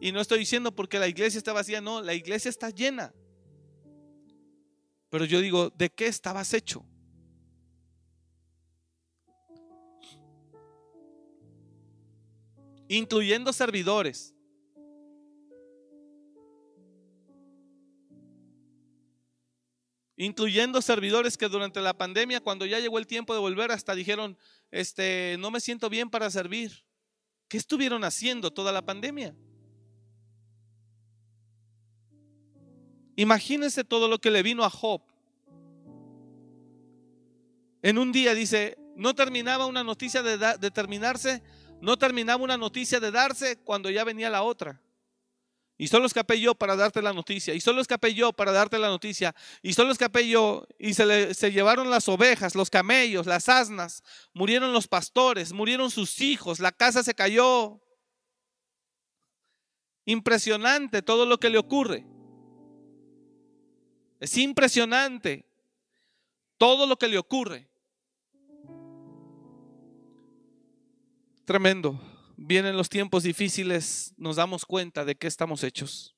[0.00, 3.12] Y no estoy diciendo porque la iglesia está vacía, no, la iglesia está llena.
[5.10, 6.86] Pero yo digo, ¿de qué estabas hecho?
[12.88, 14.34] Incluyendo servidores.
[20.16, 24.38] Incluyendo servidores que durante la pandemia, cuando ya llegó el tiempo de volver, hasta dijeron,
[24.70, 26.84] este, no me siento bien para servir.
[27.48, 29.34] ¿Qué estuvieron haciendo toda la pandemia?
[33.16, 35.02] Imagínense todo lo que le vino a Job.
[37.82, 41.42] En un día dice, no terminaba una noticia de, terminarse,
[41.80, 44.80] no terminaba una noticia de darse cuando ya venía la otra.
[45.78, 47.54] Y solo escapé yo para darte la noticia.
[47.54, 49.34] Y solo escapé yo para darte la noticia.
[49.62, 50.66] Y solo escapé yo.
[50.78, 54.02] Y se, se llevaron las ovejas, los camellos, las asnas.
[54.34, 56.60] Murieron los pastores, murieron sus hijos.
[56.60, 57.80] La casa se cayó.
[60.04, 62.04] Impresionante todo lo que le ocurre.
[64.20, 65.46] Es impresionante
[66.58, 67.70] todo lo que le ocurre.
[71.46, 71.98] Tremendo.
[72.36, 76.14] Vienen los tiempos difíciles, nos damos cuenta de qué estamos hechos.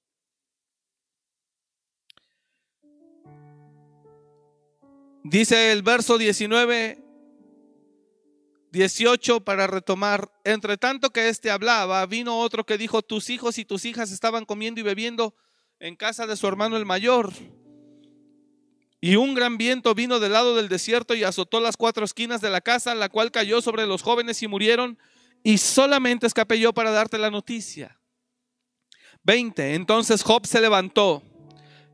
[5.25, 7.03] Dice el verso 19,
[8.73, 10.33] 18 para retomar.
[10.45, 14.45] Entre tanto que éste hablaba, vino otro que dijo, tus hijos y tus hijas estaban
[14.45, 15.35] comiendo y bebiendo
[15.79, 17.33] en casa de su hermano el mayor.
[19.03, 22.49] Y un gran viento vino del lado del desierto y azotó las cuatro esquinas de
[22.49, 24.97] la casa, la cual cayó sobre los jóvenes y murieron.
[25.43, 28.01] Y solamente escapé yo para darte la noticia.
[29.25, 29.75] 20.
[29.75, 31.23] Entonces Job se levantó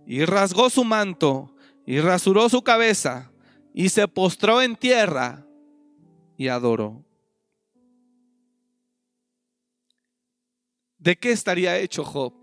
[0.06, 1.52] y rasgó su manto
[1.84, 3.32] y rasuró su cabeza
[3.74, 5.44] y se postró en tierra
[6.36, 7.08] y adoró.
[10.98, 12.34] ¿de qué estaría hecho Job?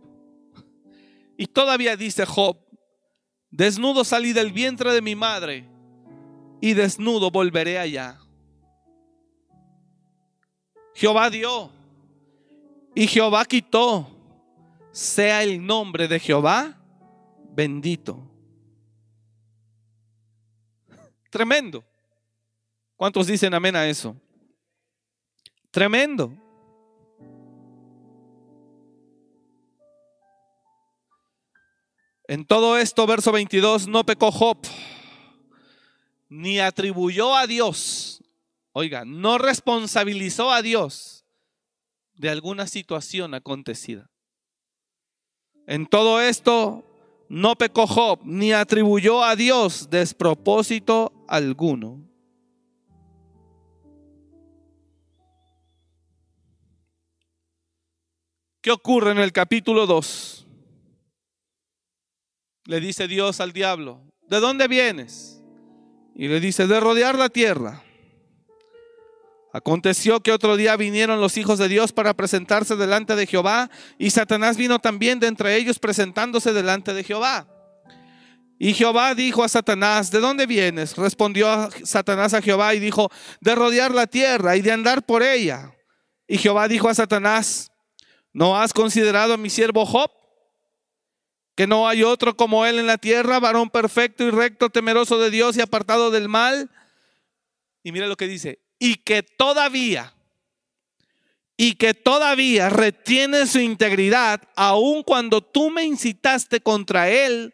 [1.37, 2.57] Y todavía dice Job,
[3.55, 5.65] desnudo salí del vientre de mi madre
[6.59, 8.19] y desnudo volveré allá.
[10.93, 11.71] Jehová dio
[12.93, 14.11] y Jehová quitó.
[14.91, 16.77] Sea el nombre de Jehová
[17.53, 18.17] bendito.
[21.29, 21.83] Tremendo.
[22.95, 24.15] ¿Cuántos dicen amén a eso?
[25.69, 26.33] Tremendo.
[32.27, 34.57] En todo esto, verso 22, no pecó Job,
[36.27, 38.23] ni atribuyó a Dios,
[38.71, 41.23] oiga, no responsabilizó a Dios
[42.15, 44.09] de alguna situación acontecida.
[45.67, 46.83] En todo esto,
[47.29, 52.01] no pecó Job, ni atribuyó a Dios despropósito alguno.
[58.61, 60.44] ¿Qué ocurre en el capítulo 2?
[62.65, 65.41] Le dice Dios al diablo, ¿de dónde vienes?
[66.15, 67.83] Y le dice, de rodear la tierra.
[69.53, 74.09] Aconteció que otro día vinieron los hijos de Dios para presentarse delante de Jehová y
[74.09, 77.47] Satanás vino también de entre ellos presentándose delante de Jehová.
[78.57, 80.97] Y Jehová dijo a Satanás, ¿de dónde vienes?
[80.97, 83.09] Respondió Satanás a Jehová y dijo,
[83.41, 85.73] de rodear la tierra y de andar por ella.
[86.27, 87.71] Y Jehová dijo a Satanás,
[88.33, 90.09] ¿no has considerado a mi siervo Job?
[91.55, 95.31] Que no hay otro como él en la tierra, varón perfecto y recto, temeroso de
[95.31, 96.69] Dios y apartado del mal.
[97.81, 100.13] Y mira lo que dice, y que todavía,
[101.55, 107.53] y que todavía retiene su integridad, aun cuando tú me incitaste contra él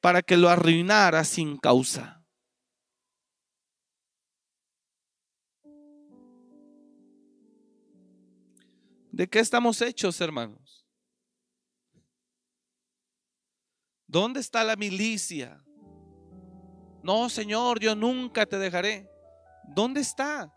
[0.00, 2.22] para que lo arruinara sin causa.
[9.12, 10.63] ¿De qué estamos hechos, hermano?
[14.14, 15.60] ¿Dónde está la milicia?
[17.02, 19.10] No, Señor, yo nunca te dejaré.
[19.64, 20.54] ¿Dónde está?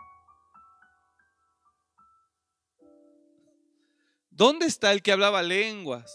[4.30, 6.14] ¿Dónde está el que hablaba lenguas?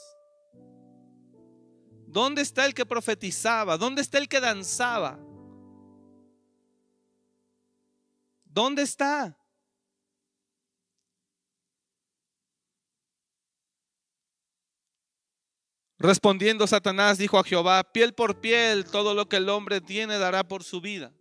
[2.06, 3.76] ¿Dónde está el que profetizaba?
[3.76, 5.18] ¿Dónde está el que danzaba?
[8.44, 9.36] ¿Dónde está?
[16.02, 20.42] Respondiendo Satanás dijo a Jehová, piel por piel, todo lo que el hombre tiene dará
[20.42, 21.12] por su vida.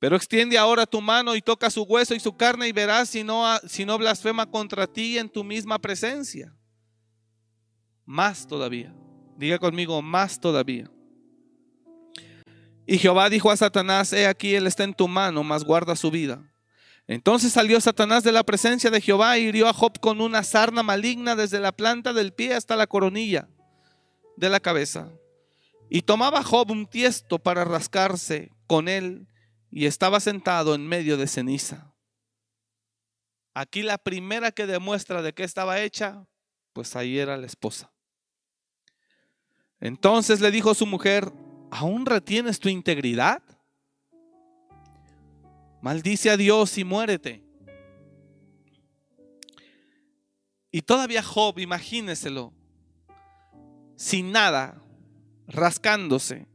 [0.00, 3.22] Pero extiende ahora tu mano y toca su hueso y su carne y verás si
[3.22, 6.52] no, si no blasfema contra ti en tu misma presencia.
[8.04, 8.92] Más todavía.
[9.36, 10.90] Diga conmigo, más todavía.
[12.88, 16.10] Y Jehová dijo a Satanás, he aquí, él está en tu mano, mas guarda su
[16.10, 16.42] vida.
[17.10, 20.84] Entonces salió Satanás de la presencia de Jehová y hirió a Job con una sarna
[20.84, 23.48] maligna desde la planta del pie hasta la coronilla
[24.36, 25.10] de la cabeza.
[25.88, 29.26] Y tomaba Job un tiesto para rascarse con él
[29.72, 31.92] y estaba sentado en medio de ceniza.
[33.54, 36.28] Aquí la primera que demuestra de qué estaba hecha,
[36.72, 37.90] pues ahí era la esposa.
[39.80, 41.32] Entonces le dijo su mujer,
[41.72, 43.42] ¿aún retienes tu integridad?
[45.82, 47.42] Maldice a Dios y muérete.
[50.70, 52.52] Y todavía Job, imagíneselo,
[53.96, 54.82] sin nada,
[55.48, 56.46] rascándose.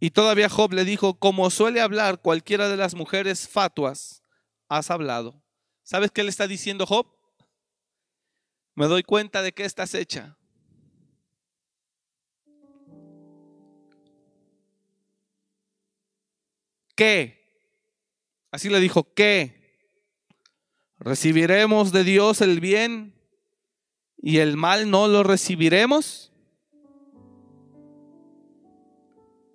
[0.00, 4.22] Y todavía Job le dijo, como suele hablar cualquiera de las mujeres fatuas,
[4.68, 5.42] has hablado.
[5.82, 7.06] ¿Sabes qué le está diciendo Job?
[8.74, 10.36] Me doy cuenta de que estás hecha.
[16.94, 17.37] ¿Qué?
[18.50, 19.58] Así le dijo, ¿qué?
[20.98, 23.14] ¿Recibiremos de Dios el bien
[24.16, 26.32] y el mal no lo recibiremos?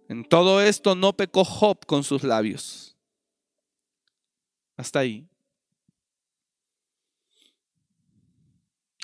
[0.07, 2.95] En todo esto no pecó Job con sus labios.
[4.77, 5.27] Hasta ahí.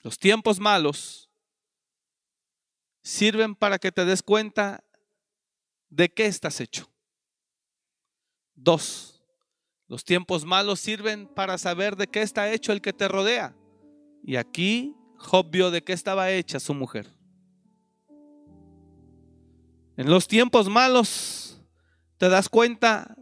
[0.04, 1.30] Los tiempos malos
[3.02, 4.84] sirven para que te des cuenta
[5.90, 6.90] de qué estás hecho.
[8.56, 9.19] Dos,
[9.90, 13.56] los tiempos malos sirven para saber de qué está hecho el que te rodea.
[14.24, 17.12] Y aquí Job vio de qué estaba hecha su mujer.
[19.98, 21.60] En los tiempos malos
[22.18, 23.18] te das cuenta,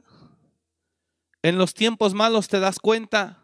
[1.42, 3.42] en los tiempos malos te das cuenta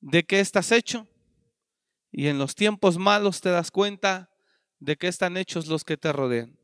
[0.00, 1.08] de qué estás hecho.
[2.12, 4.30] Y en los tiempos malos te das cuenta
[4.78, 6.56] de qué están hechos los que te rodean.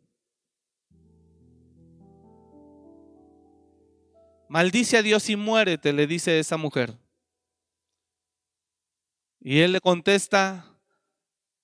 [4.49, 6.99] Maldice a Dios y muérete, le dice esa mujer.
[9.41, 10.79] Y él le contesta,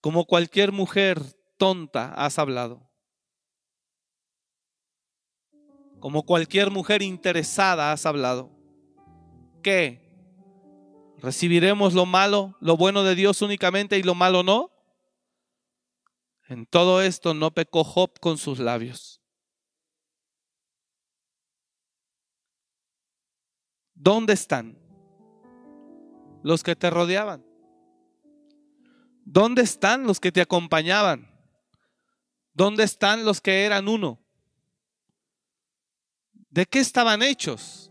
[0.01, 1.21] como cualquier mujer
[1.57, 2.91] tonta has hablado.
[5.99, 8.51] Como cualquier mujer interesada has hablado.
[9.63, 10.05] ¿Qué?
[11.19, 14.71] ¿Recibiremos lo malo, lo bueno de Dios únicamente y lo malo no?
[16.49, 19.24] En todo esto no pecó Job con sus labios.
[24.05, 24.77] ¿Dónde están
[26.43, 27.43] los que te rodeaban?
[29.25, 31.27] ¿Dónde están los que te acompañaban?
[32.53, 34.23] ¿Dónde están los que eran uno?
[36.51, 37.91] ¿De qué estaban hechos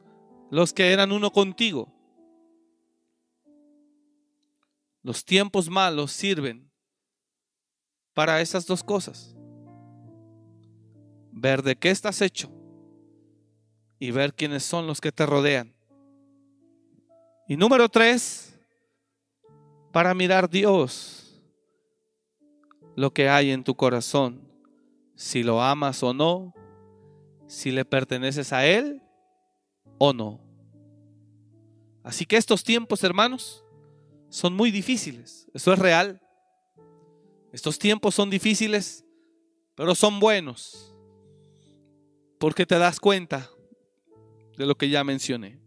[0.51, 1.91] los que eran uno contigo?
[5.01, 6.71] Los tiempos malos sirven
[8.13, 9.35] para esas dos cosas.
[11.31, 12.51] Ver de qué estás hecho
[13.97, 15.72] y ver quiénes son los que te rodean.
[17.47, 18.57] Y número tres,
[19.91, 21.41] para mirar Dios,
[22.95, 24.41] lo que hay en tu corazón,
[25.15, 26.53] si lo amas o no,
[27.47, 29.01] si le perteneces a Él
[29.97, 30.39] o no.
[32.03, 33.63] Así que estos tiempos, hermanos,
[34.29, 35.47] son muy difíciles.
[35.53, 36.21] Eso es real.
[37.51, 39.05] Estos tiempos son difíciles,
[39.75, 40.95] pero son buenos.
[42.39, 43.49] Porque te das cuenta
[44.57, 45.62] de lo que ya mencioné.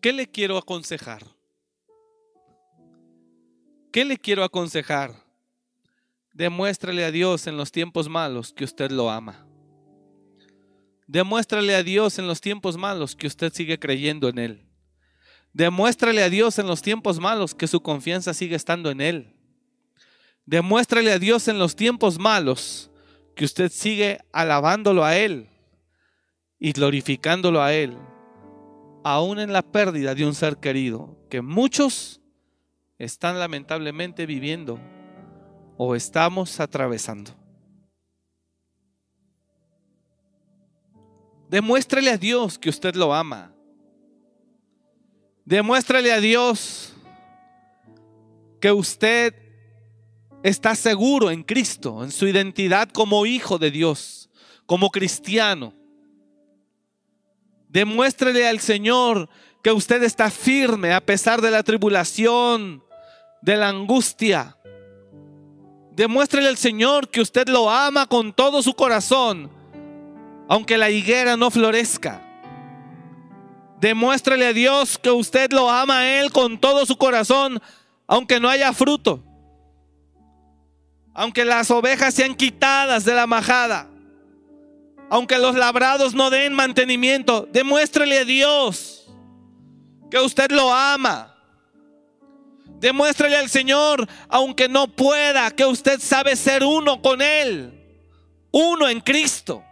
[0.00, 1.24] ¿Qué le quiero aconsejar?
[3.92, 5.14] ¿Qué le quiero aconsejar?
[6.32, 9.46] Demuéstrale a Dios en los tiempos malos que usted lo ama.
[11.06, 14.66] Demuéstrale a Dios en los tiempos malos que usted sigue creyendo en Él.
[15.52, 19.32] Demuéstrale a Dios en los tiempos malos que su confianza sigue estando en Él.
[20.44, 22.90] Demuéstrale a Dios en los tiempos malos
[23.34, 25.48] que usted sigue alabándolo a Él
[26.58, 27.96] y glorificándolo a Él,
[29.08, 32.20] aún en la pérdida de un ser querido, que muchos
[32.98, 34.80] están lamentablemente viviendo
[35.76, 37.30] o estamos atravesando.
[41.48, 43.54] Demuéstrale a Dios que usted lo ama.
[45.44, 46.92] Demuéstrale a Dios
[48.60, 49.36] que usted
[50.42, 54.28] está seguro en Cristo, en su identidad como hijo de Dios,
[54.66, 55.85] como cristiano.
[57.68, 59.28] Demuéstrele al Señor
[59.62, 62.84] que usted está firme a pesar de la tribulación,
[63.42, 64.56] de la angustia.
[65.92, 69.50] Demuéstrele al Señor que usted lo ama con todo su corazón,
[70.48, 72.22] aunque la higuera no florezca.
[73.80, 77.60] Demuéstrele a Dios que usted lo ama a Él con todo su corazón,
[78.06, 79.22] aunque no haya fruto.
[81.14, 83.88] Aunque las ovejas sean quitadas de la majada.
[85.08, 87.48] Aunque los labrados no den mantenimiento.
[87.52, 89.06] Demuéstrele a Dios
[90.10, 91.32] que usted lo ama.
[92.80, 97.72] Demuéstrele al Señor, aunque no pueda, que usted sabe ser uno con Él.
[98.50, 99.64] Uno en Cristo.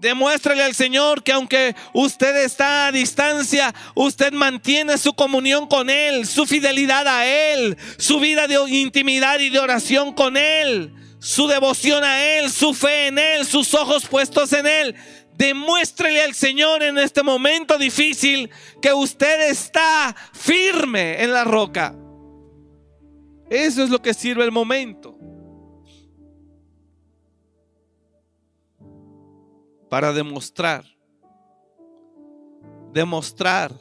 [0.00, 6.26] Demuéstrale al Señor que aunque usted está a distancia, usted mantiene su comunión con Él,
[6.26, 12.02] su fidelidad a Él, su vida de intimidad y de oración con Él, su devoción
[12.02, 14.96] a Él, su fe en Él, sus ojos puestos en Él.
[15.34, 18.50] Demuéstrele al Señor en este momento difícil
[18.82, 21.94] que usted está firme en la roca.
[23.48, 25.20] Eso es lo que sirve el momento.
[29.90, 30.84] para demostrar,
[32.92, 33.74] demostrar,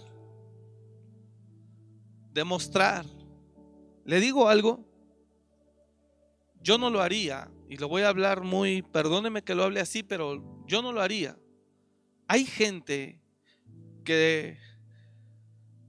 [2.34, 3.06] demostrar.
[4.06, 4.89] Le digo algo,
[6.70, 10.04] yo no lo haría, y lo voy a hablar muy, perdóneme que lo hable así,
[10.04, 11.36] pero yo no lo haría.
[12.28, 13.20] Hay gente
[14.06, 14.60] que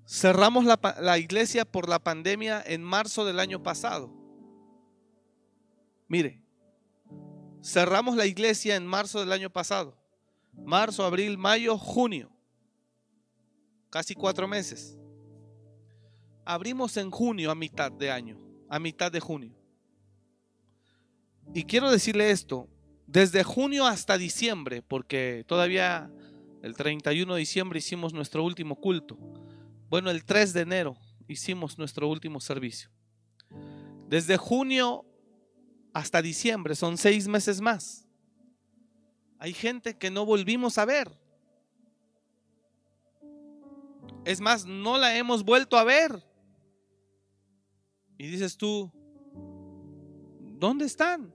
[0.06, 4.10] cerramos la, iglesia por la pandemia en marzo del año pasado.
[6.08, 6.40] Mire,
[7.62, 9.98] cerramos la iglesia en marzo del año pasado
[10.54, 12.30] marzo, abril, mayo, junio.
[13.90, 14.96] Casi cuatro meses.
[16.46, 18.38] Abrimos en junio a mitad de año,
[18.70, 19.59] a mitad de junio.
[21.52, 22.68] Y quiero decirle esto,
[23.06, 26.10] desde junio hasta diciembre, porque todavía
[26.62, 29.18] el 31 de diciembre hicimos nuestro último culto.
[29.88, 30.96] Bueno, el 3 de enero
[31.26, 32.90] hicimos nuestro último servicio.
[34.08, 35.04] Desde junio
[35.92, 38.06] hasta diciembre son seis meses más.
[39.38, 41.10] Hay gente que no volvimos a ver.
[44.24, 46.24] Es más, no la hemos vuelto a ver.
[48.18, 48.92] Y dices tú,
[50.58, 51.34] ¿dónde están?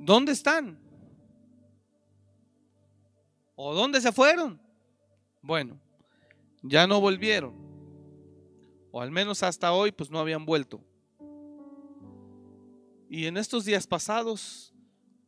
[0.00, 0.78] ¿Dónde están?
[3.54, 4.58] ¿O dónde se fueron?
[5.42, 5.78] Bueno,
[6.62, 7.54] ya no volvieron.
[8.90, 10.82] O al menos hasta hoy, pues no habían vuelto.
[13.10, 14.72] Y en estos días pasados,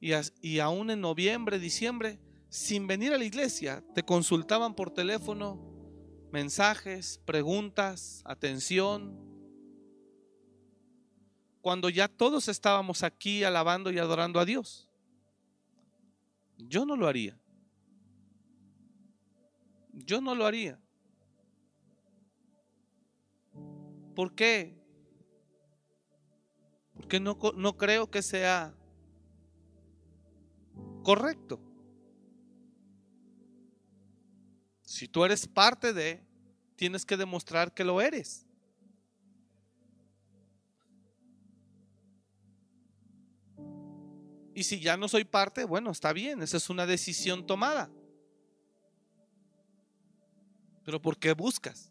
[0.01, 2.19] y, y aún en noviembre, diciembre,
[2.49, 5.61] sin venir a la iglesia, te consultaban por teléfono,
[6.33, 9.32] mensajes, preguntas, atención.
[11.63, 14.91] Cuando ya todos estábamos aquí alabando y adorando a Dios.
[16.59, 17.39] Yo no lo haría.
[19.93, 20.81] Yo no lo haría.
[24.17, 24.77] ¿Por qué?
[26.95, 28.75] Porque no, no creo que sea
[31.05, 31.61] correcto.
[34.83, 36.27] Si tú eres parte de,
[36.75, 38.47] tienes que demostrar que lo eres.
[44.55, 47.91] Y si ya no soy parte, bueno, está bien, esa es una decisión tomada.
[50.85, 51.91] Pero ¿por qué buscas?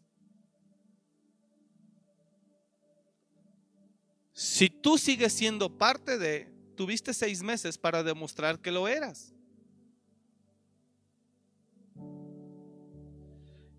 [4.32, 9.34] Si tú sigues siendo parte de, tuviste seis meses para demostrar que lo eras.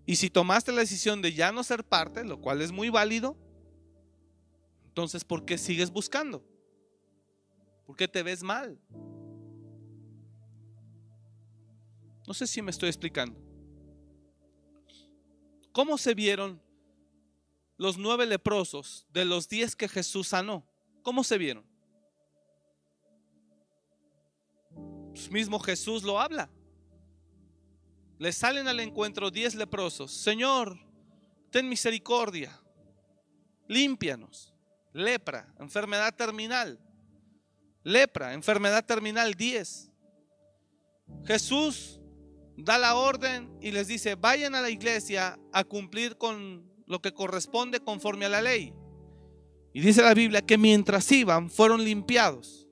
[0.06, 3.36] Y si tomaste la decisión de ya no ser parte, lo cual es muy válido,
[4.86, 6.44] entonces ¿por qué sigues buscando?
[7.84, 8.78] ¿Por qué te ves mal?
[12.26, 13.38] No sé si me estoy explicando.
[15.72, 16.62] ¿Cómo se vieron
[17.76, 20.66] los nueve leprosos de los diez que Jesús sanó?
[21.02, 21.66] ¿Cómo se vieron?
[25.10, 26.50] Pues mismo Jesús lo habla.
[28.18, 30.12] Le salen al encuentro diez leprosos.
[30.12, 30.78] Señor,
[31.50, 32.58] ten misericordia.
[33.68, 34.54] Límpianos.
[34.92, 36.80] Lepra, enfermedad terminal.
[37.84, 39.90] Lepra, enfermedad terminal 10.
[41.26, 42.00] Jesús
[42.56, 47.12] da la orden y les dice, vayan a la iglesia a cumplir con lo que
[47.12, 48.72] corresponde conforme a la ley.
[49.74, 52.66] Y dice la Biblia que mientras iban fueron limpiados.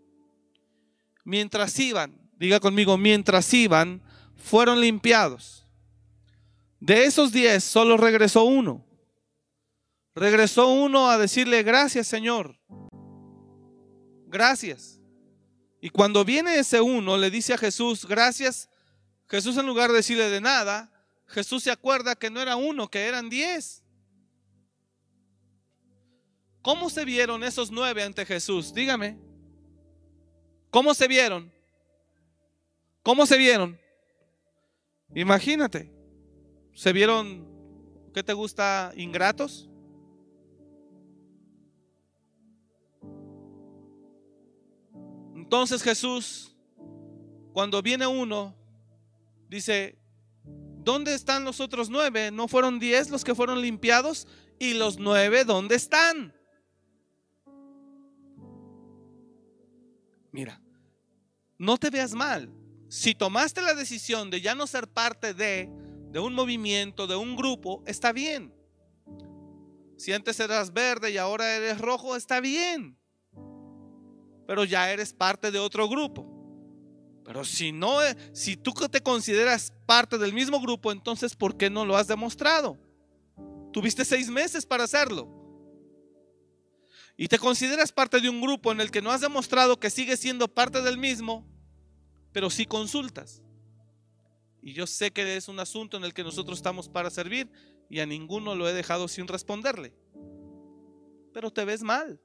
[1.24, 4.02] Mientras iban, diga conmigo, mientras iban
[4.34, 5.66] fueron limpiados.
[6.80, 8.86] De esos diez solo regresó uno.
[10.14, 12.58] Regresó uno a decirle, gracias Señor.
[14.26, 15.01] Gracias.
[15.84, 18.70] Y cuando viene ese uno, le dice a Jesús, gracias.
[19.28, 20.92] Jesús en lugar de decirle de nada,
[21.26, 23.82] Jesús se acuerda que no era uno, que eran diez.
[26.62, 28.72] ¿Cómo se vieron esos nueve ante Jesús?
[28.72, 29.18] Dígame.
[30.70, 31.52] ¿Cómo se vieron?
[33.02, 33.76] ¿Cómo se vieron?
[35.16, 35.92] Imagínate,
[36.74, 37.44] ¿se vieron,
[38.14, 39.68] qué te gusta, ingratos?
[45.52, 46.56] Entonces Jesús,
[47.52, 48.56] cuando viene uno,
[49.50, 49.98] dice,
[50.78, 52.30] ¿dónde están los otros nueve?
[52.30, 54.26] ¿No fueron diez los que fueron limpiados?
[54.58, 56.34] ¿Y los nueve dónde están?
[60.30, 60.58] Mira,
[61.58, 62.50] no te veas mal
[62.88, 65.68] si tomaste la decisión de ya no ser parte de,
[66.12, 68.54] de un movimiento, de un grupo, está bien.
[69.98, 72.96] Si antes eras verde y ahora eres rojo, está bien.
[74.46, 76.26] Pero ya eres parte de otro grupo.
[77.24, 77.98] Pero si no,
[78.32, 82.78] si tú te consideras parte del mismo grupo, entonces ¿por qué no lo has demostrado?
[83.72, 85.28] Tuviste seis meses para hacerlo.
[87.16, 90.18] Y te consideras parte de un grupo en el que no has demostrado que sigues
[90.20, 91.46] siendo parte del mismo,
[92.32, 93.42] pero sí consultas.
[94.60, 97.50] Y yo sé que es un asunto en el que nosotros estamos para servir
[97.90, 99.94] y a ninguno lo he dejado sin responderle.
[101.32, 102.20] Pero te ves mal.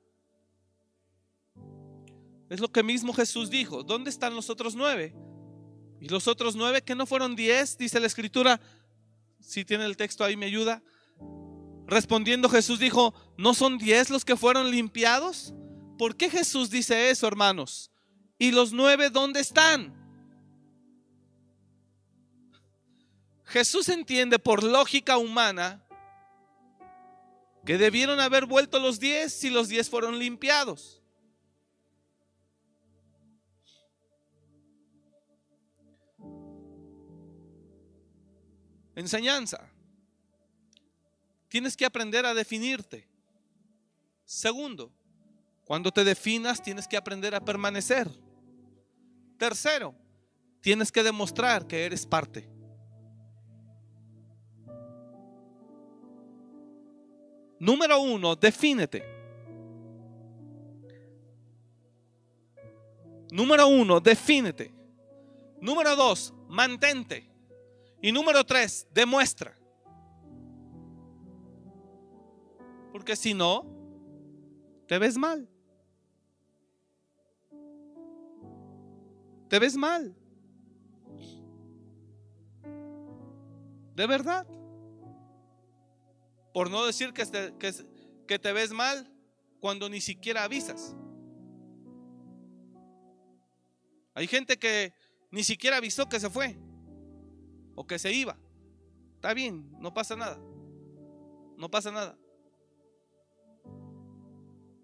[2.49, 3.83] Es lo que mismo Jesús dijo.
[3.83, 5.13] ¿Dónde están los otros nueve?
[5.99, 8.61] Y los otros nueve que no fueron diez, dice la escritura.
[9.39, 10.81] Si tiene el texto ahí, me ayuda.
[11.87, 15.53] Respondiendo Jesús dijo, ¿no son diez los que fueron limpiados?
[15.97, 17.91] ¿Por qué Jesús dice eso, hermanos?
[18.37, 19.95] ¿Y los nueve dónde están?
[23.45, 25.83] Jesús entiende por lógica humana
[27.65, 31.01] que debieron haber vuelto los diez si los diez fueron limpiados.
[38.97, 39.59] Enseñanza.
[41.49, 43.07] Tienes que aprender a definirte.
[44.25, 44.91] Segundo,
[45.65, 48.09] cuando te definas tienes que aprender a permanecer.
[49.37, 49.93] Tercero,
[50.61, 52.49] tienes que demostrar que eres parte.
[57.59, 59.03] Número uno, defínete.
[63.31, 64.73] Número uno, defínete.
[65.61, 67.26] Número dos, mantente.
[68.07, 69.53] Y número tres, demuestra.
[72.93, 73.65] Porque si no,
[74.87, 75.49] te ves mal.
[79.49, 80.15] Te ves mal.
[83.93, 84.47] De verdad.
[86.53, 87.53] Por no decir que te,
[88.25, 89.05] que, te ves mal
[89.59, 90.95] cuando ni siquiera avisas.
[94.13, 94.93] Hay gente que
[95.29, 96.57] ni siquiera avisó que se fue
[97.77, 98.35] o que se iba.
[99.15, 100.37] Está bien, no pasa nada.
[101.57, 102.17] No pasa nada.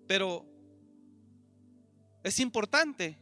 [0.08, 0.46] Pero
[2.24, 3.18] es importante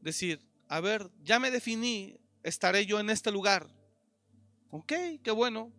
[0.00, 3.66] decir, a ver, ya me definí, estaré yo en este lugar.
[4.70, 4.92] Ok,
[5.22, 5.72] qué bueno.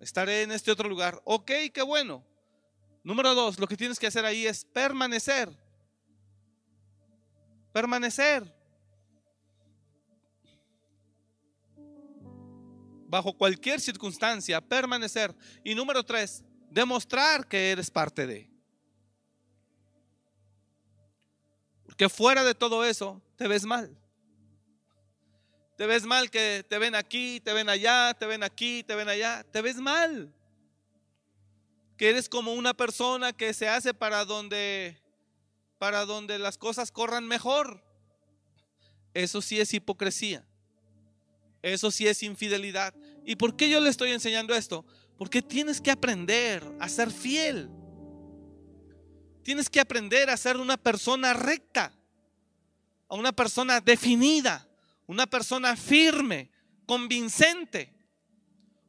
[0.00, 1.22] Estaré en este otro lugar.
[1.24, 2.24] Ok, qué bueno.
[3.04, 5.48] Número dos, lo que tienes que hacer ahí es permanecer.
[7.72, 8.55] Permanecer.
[13.08, 15.34] Bajo cualquier circunstancia, permanecer.
[15.64, 18.50] Y número tres, demostrar que eres parte de.
[21.84, 23.96] Porque fuera de todo eso, te ves mal.
[25.76, 29.08] Te ves mal que te ven aquí, te ven allá, te ven aquí, te ven
[29.08, 29.44] allá.
[29.44, 30.32] Te ves mal.
[31.98, 35.02] Que eres como una persona que se hace para donde
[35.78, 37.82] para donde las cosas corran mejor.
[39.12, 40.45] Eso sí es hipocresía.
[41.62, 42.94] Eso sí es infidelidad.
[43.24, 44.84] ¿Y por qué yo le estoy enseñando esto?
[45.18, 47.70] Porque tienes que aprender a ser fiel.
[49.42, 51.92] Tienes que aprender a ser una persona recta,
[53.08, 54.68] a una persona definida,
[55.06, 56.50] una persona firme,
[56.84, 57.92] convincente,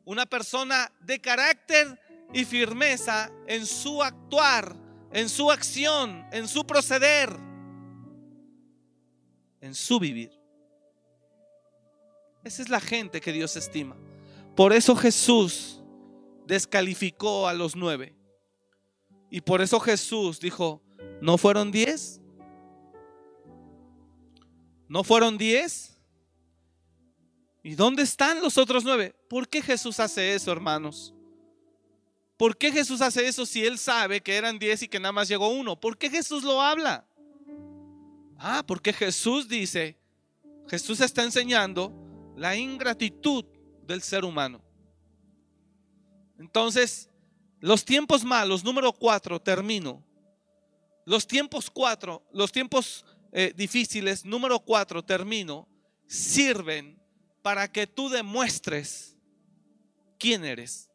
[0.05, 1.99] una persona de carácter
[2.33, 4.75] y firmeza en su actuar,
[5.11, 7.29] en su acción, en su proceder,
[9.61, 10.36] en su vivir.
[12.47, 13.97] Esa es la gente que Dios estima.
[14.55, 15.81] Por eso Jesús
[16.45, 18.15] descalificó a los nueve.
[19.29, 20.81] Y por eso Jesús dijo,
[21.21, 22.21] ¿no fueron diez?
[24.87, 25.99] ¿No fueron diez?
[27.63, 29.13] ¿Y dónde están los otros nueve?
[29.27, 31.13] ¿Por qué Jesús hace eso, hermanos?
[32.37, 35.27] ¿Por qué Jesús hace eso si él sabe que eran diez y que nada más
[35.27, 35.77] llegó uno?
[35.77, 37.05] ¿Por qué Jesús lo habla?
[38.37, 39.99] Ah, porque Jesús dice,
[40.69, 42.06] Jesús está enseñando
[42.37, 43.43] la ingratitud
[43.81, 44.61] del ser humano.
[46.37, 47.09] Entonces,
[47.59, 50.05] los tiempos malos, número cuatro, termino.
[51.03, 55.67] Los tiempos cuatro, los tiempos eh, difíciles, número cuatro, termino,
[56.05, 57.01] sirven
[57.41, 59.17] para que tú demuestres
[60.19, 60.91] quién eres.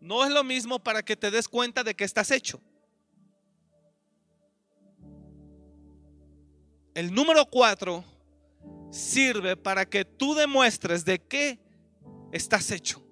[0.00, 2.62] No es lo mismo para que te des cuenta de que estás hecho.
[6.94, 8.04] El número cuatro
[8.90, 11.60] sirve para que tú demuestres de qué
[12.32, 13.02] estás hecho.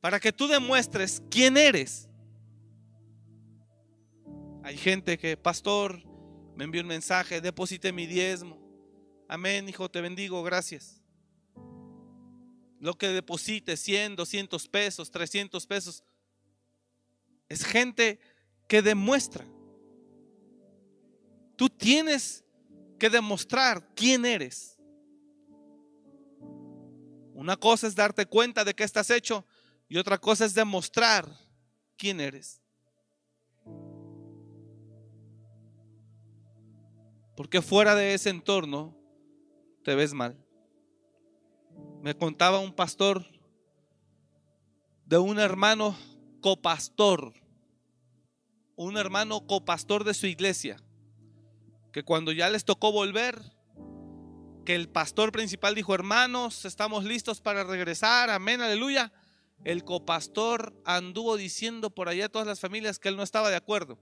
[0.00, 2.08] Para que tú demuestres quién eres.
[4.62, 6.02] Hay gente que, pastor,
[6.56, 8.58] me envió un mensaje, deposite mi diezmo.
[9.28, 11.00] Amén, hijo, te bendigo, gracias.
[12.78, 16.02] Lo que deposite, 100, 200 pesos, 300 pesos,
[17.48, 18.18] es gente
[18.68, 19.46] que demuestra.
[21.56, 22.44] Tú tienes
[23.00, 24.78] que demostrar quién eres.
[27.34, 29.44] Una cosa es darte cuenta de que estás hecho
[29.88, 31.26] y otra cosa es demostrar
[31.96, 32.62] quién eres.
[37.36, 38.94] Porque fuera de ese entorno
[39.82, 40.36] te ves mal.
[42.02, 43.24] Me contaba un pastor
[45.06, 45.96] de un hermano
[46.42, 47.32] copastor,
[48.76, 50.76] un hermano copastor de su iglesia,
[51.92, 53.40] que cuando ya les tocó volver,
[54.64, 59.12] que el pastor principal dijo, hermanos, estamos listos para regresar, amén, aleluya.
[59.64, 63.56] El copastor anduvo diciendo por allá a todas las familias que él no estaba de
[63.56, 63.98] acuerdo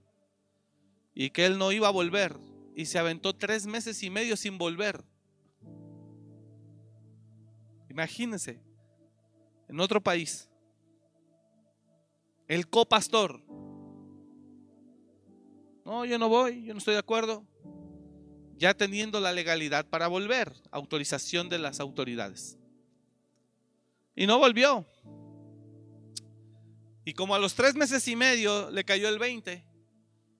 [1.13, 2.37] y que él no iba a volver.
[2.75, 5.03] Y se aventó tres meses y medio sin volver.
[7.89, 8.61] Imagínense,
[9.67, 10.49] en otro país,
[12.47, 13.43] el copastor.
[15.83, 17.45] No, yo no voy, yo no estoy de acuerdo.
[18.59, 22.57] Ya teniendo la legalidad para volver, autorización de las autoridades.
[24.15, 24.85] Y no volvió.
[27.05, 29.63] Y como a los tres meses y medio le cayó el 20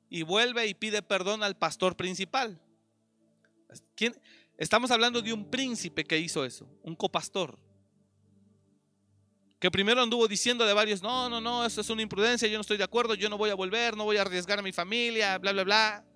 [0.09, 2.59] y vuelve y pide perdón al pastor principal.
[3.95, 4.13] ¿Quién?
[4.57, 7.57] Estamos hablando de un príncipe que hizo eso, un copastor.
[9.59, 12.61] Que primero anduvo diciendo de varios, no, no, no, eso es una imprudencia, yo no
[12.61, 15.37] estoy de acuerdo, yo no voy a volver, no voy a arriesgar a mi familia,
[15.37, 16.08] bla, bla, bla.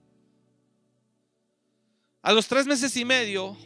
[2.24, 3.58] A los tres meses y medio,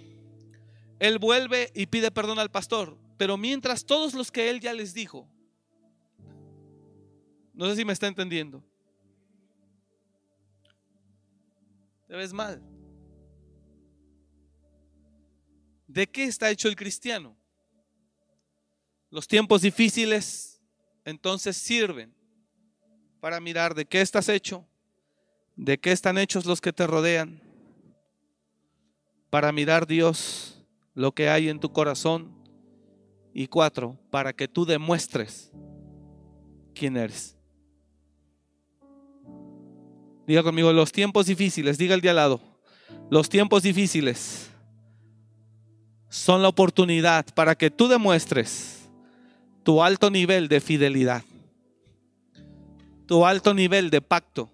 [1.00, 2.98] él vuelve y pide perdón al pastor.
[3.16, 5.30] Pero mientras todos los que él ya les dijo,
[7.54, 8.64] No sé si me está entendiendo.
[12.08, 12.62] Te ves mal.
[15.88, 17.38] ¿De qué está hecho el cristiano?
[19.10, 20.62] Los tiempos difíciles
[21.06, 22.14] entonces sirven
[23.20, 24.68] para mirar de qué estás hecho,
[25.56, 27.47] de qué están hechos los que te rodean,
[29.30, 30.64] para mirar Dios
[30.94, 32.32] lo que hay en tu corazón
[33.34, 35.52] y cuatro, para que tú demuestres
[36.74, 37.38] quién eres.
[40.26, 42.42] Diga conmigo, los tiempos difíciles, diga el de al lado,
[43.10, 44.50] los tiempos difíciles
[46.10, 48.90] son la oportunidad para que tú demuestres
[49.64, 51.24] tu alto nivel de fidelidad,
[53.06, 54.50] tu alto nivel de pacto.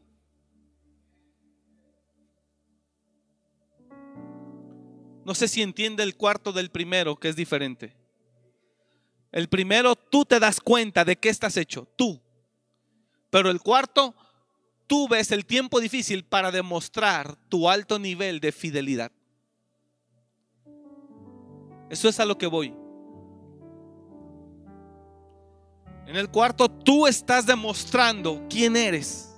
[5.25, 7.95] No sé si entiende el cuarto del primero, que es diferente.
[9.31, 12.21] El primero, tú te das cuenta de qué estás hecho, tú.
[13.29, 14.13] Pero el cuarto,
[14.85, 19.11] tú ves el tiempo difícil para demostrar tu alto nivel de fidelidad.
[21.89, 22.75] Eso es a lo que voy.
[26.05, 29.32] En el cuarto tú estás demostrando quién eres.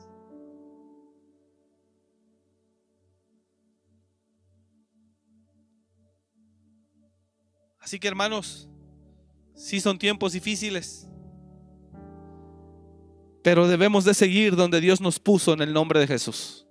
[7.86, 8.68] Así que hermanos,
[9.54, 11.08] sí son tiempos difíciles,
[13.44, 16.66] pero debemos de seguir donde Dios nos puso en el nombre de Jesús.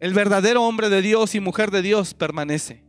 [0.00, 2.82] El verdadero hombre de Dios y mujer de Dios permanece.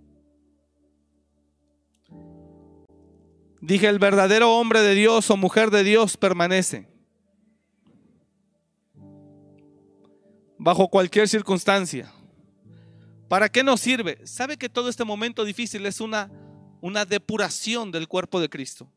[3.60, 6.88] Dije, el verdadero hombre de Dios o mujer de Dios permanece.
[10.58, 12.14] Bajo cualquier circunstancia.
[13.28, 14.25] ¿Para qué nos sirve?
[14.25, 16.32] ¿Sabe que todo este momento difícil es una,
[16.82, 18.89] una depuración del cuerpo de Cristo?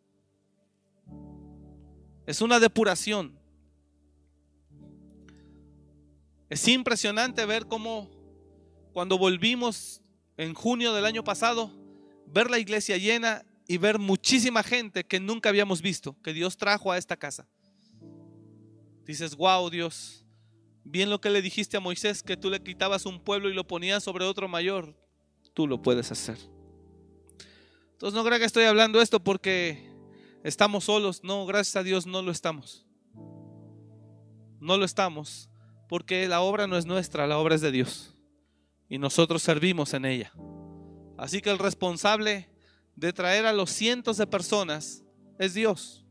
[2.27, 3.37] Es una depuración.
[6.49, 8.11] Es impresionante ver cómo
[8.93, 10.03] cuando volvimos
[10.37, 11.73] en junio del año pasado,
[12.27, 16.91] ver la iglesia llena y ver muchísima gente que nunca habíamos visto, que Dios trajo
[16.91, 17.49] a esta casa.
[19.05, 20.20] Dices, wow Dios,
[20.85, 23.67] bien lo que le dijiste a Moisés, que tú le quitabas un pueblo y lo
[23.67, 24.97] ponías sobre otro mayor,
[25.55, 26.39] tú lo puedes hacer.
[27.93, 29.93] Entonces no creo que estoy hablando esto porque
[30.43, 32.87] estamos solos, no, gracias a Dios no lo estamos.
[34.61, 35.51] No lo estamos
[35.89, 38.15] porque la obra no es nuestra, la obra es de Dios.
[38.89, 40.33] Y nosotros servimos en ella.
[41.19, 42.49] Así que el responsable
[42.97, 45.03] de traer a los cientos de personas
[45.39, 46.05] es Dios,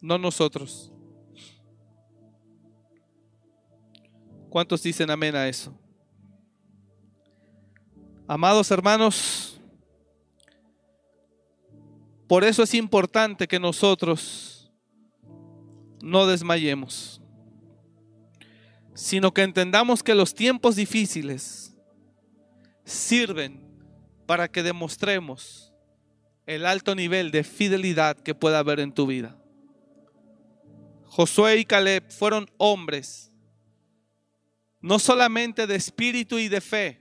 [0.00, 0.91] no nosotros.
[4.52, 5.74] ¿Cuántos dicen amén a eso?
[8.28, 9.58] Amados hermanos,
[12.28, 14.70] por eso es importante que nosotros
[16.02, 17.22] no desmayemos
[18.94, 21.74] sino que entendamos que los tiempos difíciles
[22.84, 23.66] sirven
[24.26, 25.72] para que demostremos
[26.46, 29.36] el alto nivel de fidelidad que pueda haber en tu vida.
[31.06, 33.31] Josué y Caleb fueron hombres,
[34.82, 37.00] no solamente de espíritu y de fe.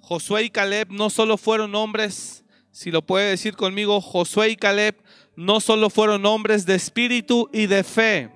[0.00, 5.02] Josué y Caleb no solo fueron hombres, si lo puede decir conmigo, Josué y Caleb
[5.34, 8.30] no solo fueron hombres de espíritu y de fe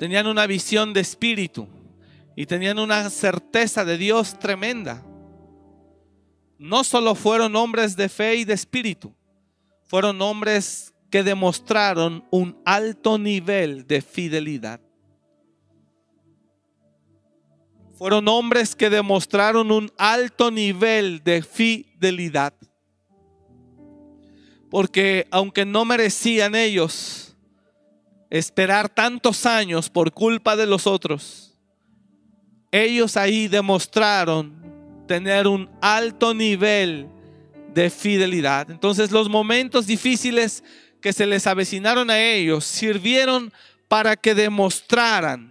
[0.00, 1.68] tenían una visión de espíritu
[2.34, 5.04] y tenían una certeza de Dios tremenda.
[6.56, 9.14] No solo fueron hombres de fe y de espíritu,
[9.84, 14.80] fueron hombres que demostraron un alto nivel de fidelidad.
[18.00, 22.54] Fueron hombres que demostraron un alto nivel de fidelidad.
[24.70, 27.36] Porque aunque no merecían ellos
[28.30, 31.58] esperar tantos años por culpa de los otros,
[32.70, 37.06] ellos ahí demostraron tener un alto nivel
[37.74, 38.70] de fidelidad.
[38.70, 40.64] Entonces los momentos difíciles
[41.02, 43.52] que se les avecinaron a ellos sirvieron
[43.88, 45.49] para que demostraran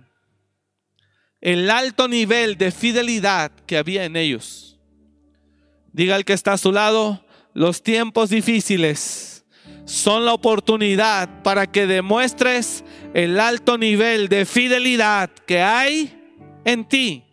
[1.41, 4.79] el alto nivel de fidelidad que había en ellos.
[5.91, 9.45] Diga el que está a su lado, los tiempos difíciles
[9.85, 12.83] son la oportunidad para que demuestres
[13.13, 16.15] el alto nivel de fidelidad que hay
[16.63, 17.23] en ti.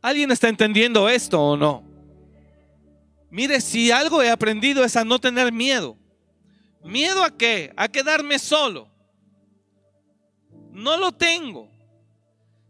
[0.00, 1.84] ¿Alguien está entendiendo esto o no?
[3.30, 5.98] Mire, si algo he aprendido es a no tener miedo.
[6.82, 7.72] ¿Miedo a qué?
[7.76, 8.88] A quedarme solo.
[10.72, 11.77] No lo tengo.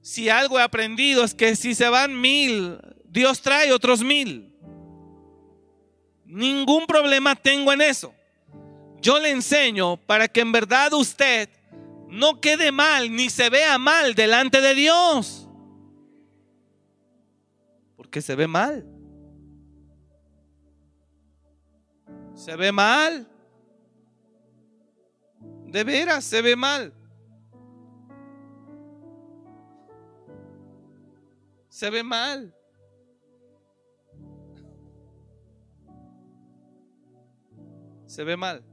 [0.09, 4.51] Si algo he aprendido es que si se van mil, Dios trae otros mil.
[6.25, 8.15] Ningún problema tengo en eso.
[9.03, 11.51] Yo le enseño para que en verdad usted
[12.09, 15.47] no quede mal ni se vea mal delante de Dios.
[17.95, 18.87] Porque se ve mal.
[22.35, 23.29] Se ve mal.
[25.67, 26.95] De veras, se ve mal.
[31.79, 32.53] Se ve mal.
[38.07, 38.65] Se ve mal.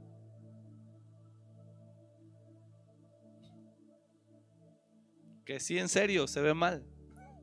[5.44, 6.84] Que sí, en serio, se ve mal.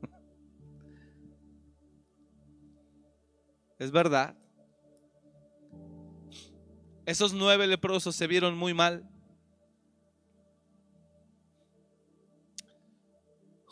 [3.78, 4.36] Es verdad.
[7.06, 9.13] Esos nueve leprosos se vieron muy mal.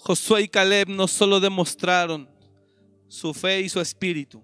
[0.04, 2.28] Josué y Caleb no solo demostraron
[3.06, 4.42] su fe y su espíritu.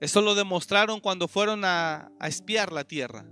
[0.00, 3.24] Eso lo demostraron cuando fueron a, a espiar la tierra.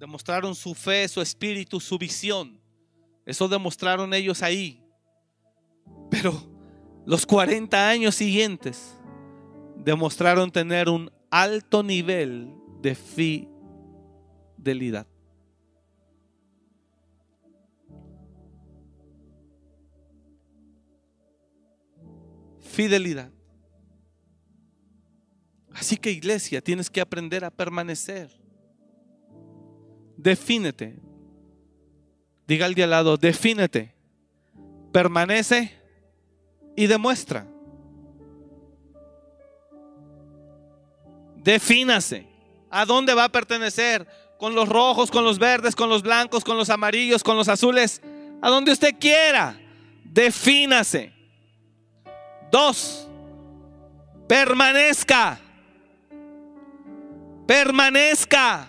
[0.00, 2.58] Demostraron su fe, su espíritu, su visión.
[3.26, 4.82] Eso demostraron ellos ahí.
[6.10, 6.32] Pero
[7.04, 8.98] los 40 años siguientes
[9.76, 12.94] demostraron tener un alto nivel de
[14.64, 15.06] fidelidad.
[22.78, 23.32] Fidelidad.
[25.74, 28.30] Así que iglesia, tienes que aprender a permanecer.
[30.16, 31.00] Defínete.
[32.46, 33.96] Diga al de al lado, defínete.
[34.92, 35.76] Permanece
[36.76, 37.48] y demuestra.
[41.34, 42.28] Defínase.
[42.70, 44.06] ¿A dónde va a pertenecer?
[44.38, 48.00] ¿Con los rojos, con los verdes, con los blancos, con los amarillos, con los azules?
[48.40, 49.58] A donde usted quiera.
[50.04, 51.17] Defínase.
[52.50, 53.08] Dos.
[54.28, 55.38] Permanezca.
[57.46, 58.68] Permanezca.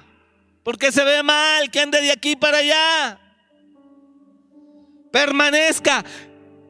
[0.63, 3.19] Porque se ve mal que ande de aquí para allá.
[5.11, 6.03] Permanezca.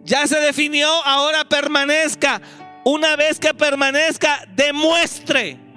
[0.03, 2.41] Ya se definió, ahora permanezca.
[2.86, 5.70] Una vez que permanezca, demuestre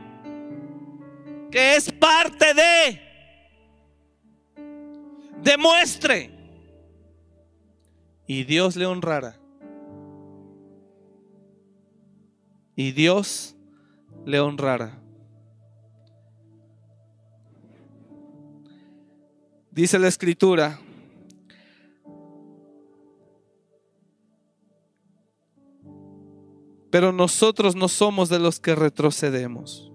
[1.53, 3.01] que es parte de.
[5.43, 6.31] Demuestre.
[8.27, 9.39] Y Dios le honrará.
[12.75, 13.55] Y Dios
[14.25, 14.99] le honrará.
[19.71, 20.79] Dice la escritura.
[26.91, 29.91] Pero nosotros no somos de los que retrocedemos.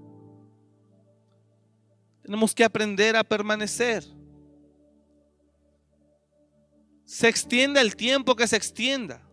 [2.23, 4.03] Tenemos que aprender a permanecer.
[7.05, 9.26] Se extienda el tiempo que se extienda.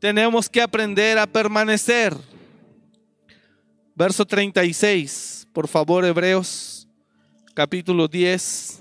[0.00, 2.16] Tenemos que aprender a permanecer.
[3.94, 6.88] Verso 36, por favor, Hebreos,
[7.52, 8.80] capítulo 10.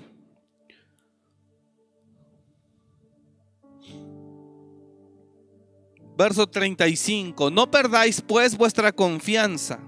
[6.17, 9.79] Verso 35, no perdáis pues vuestra confianza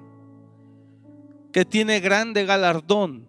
[1.53, 3.25] que tiene grande galardón.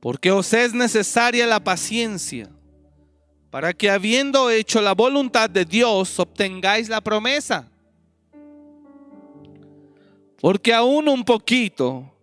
[0.00, 2.50] Porque os es necesaria la paciencia,
[3.56, 7.66] para que habiendo hecho la voluntad de Dios, obtengáis la promesa.
[10.38, 12.14] Porque aún un poquito,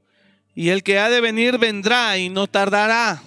[0.54, 3.24] y el que ha de venir vendrá y no tardará.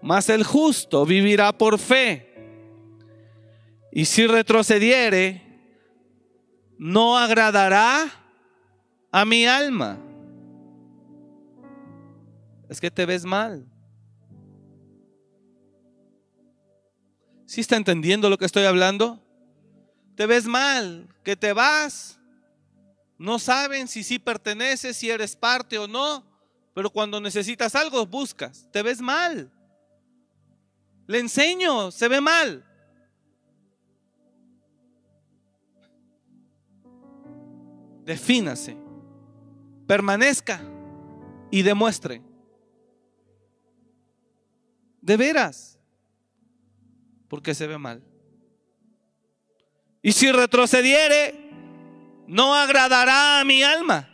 [0.00, 2.32] Mas el justo vivirá por fe.
[3.90, 5.42] Y si retrocediere,
[6.78, 8.06] no agradará
[9.10, 9.98] a mi alma.
[12.68, 13.69] Es que te ves mal.
[17.50, 19.20] ¿Sí está entendiendo lo que estoy hablando?
[20.14, 22.20] Te ves mal, que te vas.
[23.18, 26.24] No saben si sí perteneces, si eres parte o no,
[26.74, 28.68] pero cuando necesitas algo buscas.
[28.70, 29.50] Te ves mal.
[31.08, 32.64] Le enseño, se ve mal.
[38.04, 38.76] Defínase
[39.88, 40.60] permanezca
[41.50, 42.22] y demuestre.
[45.00, 45.79] De veras,
[47.30, 48.02] porque se ve mal.
[50.02, 51.32] Y si retrocediere,
[52.26, 54.08] no agradará a mi alma.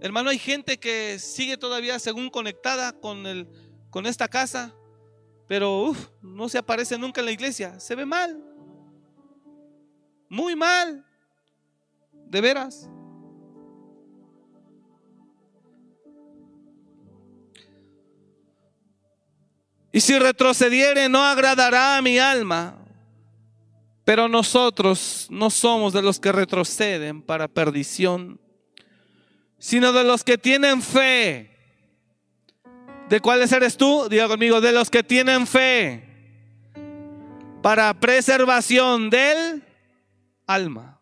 [0.00, 3.46] Hermano, hay gente que sigue todavía según conectada con, el,
[3.90, 4.74] con esta casa,
[5.46, 7.78] pero no se aparece nunca en la iglesia.
[7.78, 8.42] Se ve mal.
[10.30, 11.04] Muy mal.
[12.12, 12.88] ¿De veras?
[19.94, 22.76] Y si retrocediere no agradará a mi alma.
[24.04, 28.40] Pero nosotros no somos de los que retroceden para perdición,
[29.56, 31.56] sino de los que tienen fe.
[33.08, 34.08] ¿De cuáles eres tú?
[34.08, 36.02] Diga conmigo, de los que tienen fe
[37.62, 39.62] para preservación del
[40.44, 41.00] alma.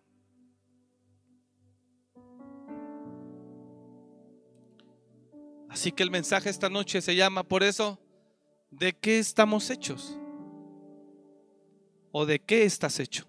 [5.71, 7.99] Así que el mensaje esta noche se llama por eso,
[8.73, 10.19] ¿de qué estamos hechos?
[12.11, 13.27] ¿O de qué estás hecho?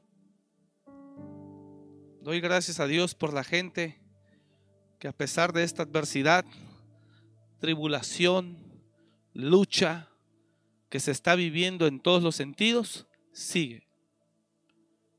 [2.22, 4.02] Doy gracias a Dios por la gente
[5.00, 6.46] que a pesar de esta adversidad,
[7.60, 8.58] tribulación,
[9.34, 10.10] lucha
[10.90, 13.88] que se está viviendo en todos los sentidos, sigue.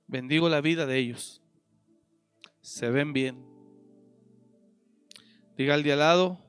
[0.07, 1.43] Bendigo la vida de ellos.
[2.61, 3.45] Se ven bien.
[5.57, 6.45] Diga al de al lado,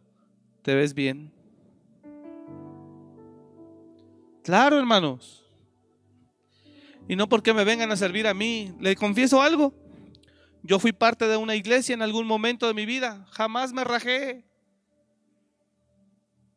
[0.66, 1.35] ¿Te ves bien?
[4.46, 5.44] Claro, hermanos.
[7.08, 8.76] Y no porque me vengan a servir a mí.
[8.80, 9.74] Le confieso algo.
[10.62, 13.26] Yo fui parte de una iglesia en algún momento de mi vida.
[13.32, 14.46] Jamás me rajé.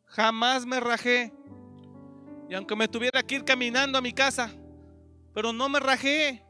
[0.04, 1.32] Jamás me rajé.
[2.50, 4.52] Y aunque me tuviera que ir caminando a mi casa,
[5.32, 6.44] pero no me rajé.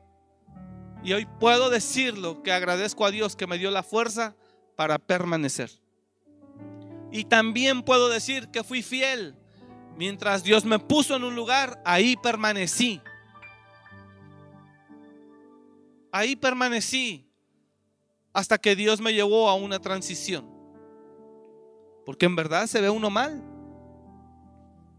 [1.04, 4.34] Y hoy puedo decirlo que agradezco a Dios que me dio la fuerza
[4.74, 5.70] para permanecer.
[7.12, 9.36] Y también puedo decir que fui fiel.
[9.98, 13.02] Mientras Dios me puso en un lugar, ahí permanecí.
[16.10, 17.28] Ahí permanecí
[18.32, 20.48] hasta que Dios me llevó a una transición.
[22.06, 23.42] Porque en verdad se ve uno mal.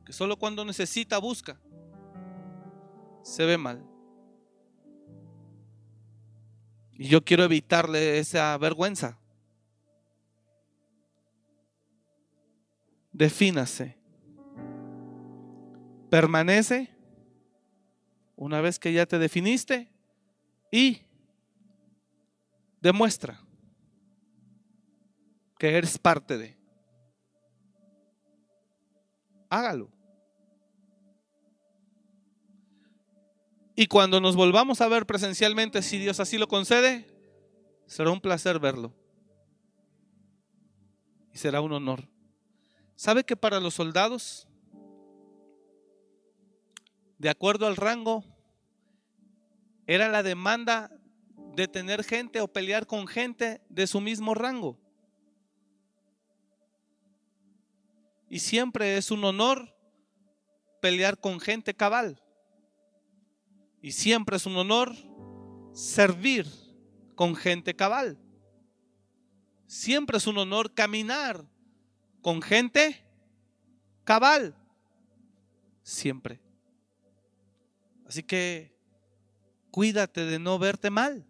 [0.06, 1.60] Que solo cuando necesita busca.
[3.24, 3.84] Se ve mal.
[6.94, 9.18] Y yo quiero evitarle esa vergüenza.
[13.20, 13.99] defínase.
[16.10, 16.90] Permanece
[18.36, 19.92] una vez que ya te definiste
[20.72, 21.02] y
[22.82, 23.42] demuestra
[25.58, 26.58] que eres parte de.
[29.50, 29.92] Hágalo.
[33.80, 37.08] Y cuando nos volvamos a ver presencialmente, si Dios así lo concede,
[37.86, 38.94] será un placer verlo.
[41.34, 42.10] Y será un honor.
[42.98, 44.49] ¿Sabe que para los soldados,
[47.20, 48.24] de acuerdo al rango,
[49.86, 50.90] era la demanda
[51.56, 54.80] de tener gente o pelear con gente de su mismo rango?
[58.30, 59.76] Y siempre es un honor
[60.82, 62.22] pelear con gente cabal.
[63.82, 64.96] Y siempre es un honor
[65.74, 66.48] servir
[67.16, 68.18] con gente cabal.
[69.66, 71.46] Siempre es un honor caminar
[72.22, 73.06] con gente
[74.04, 74.56] cabal,
[75.84, 76.42] siempre.
[78.10, 78.76] Así que
[79.70, 81.28] cuídate de no verte mal,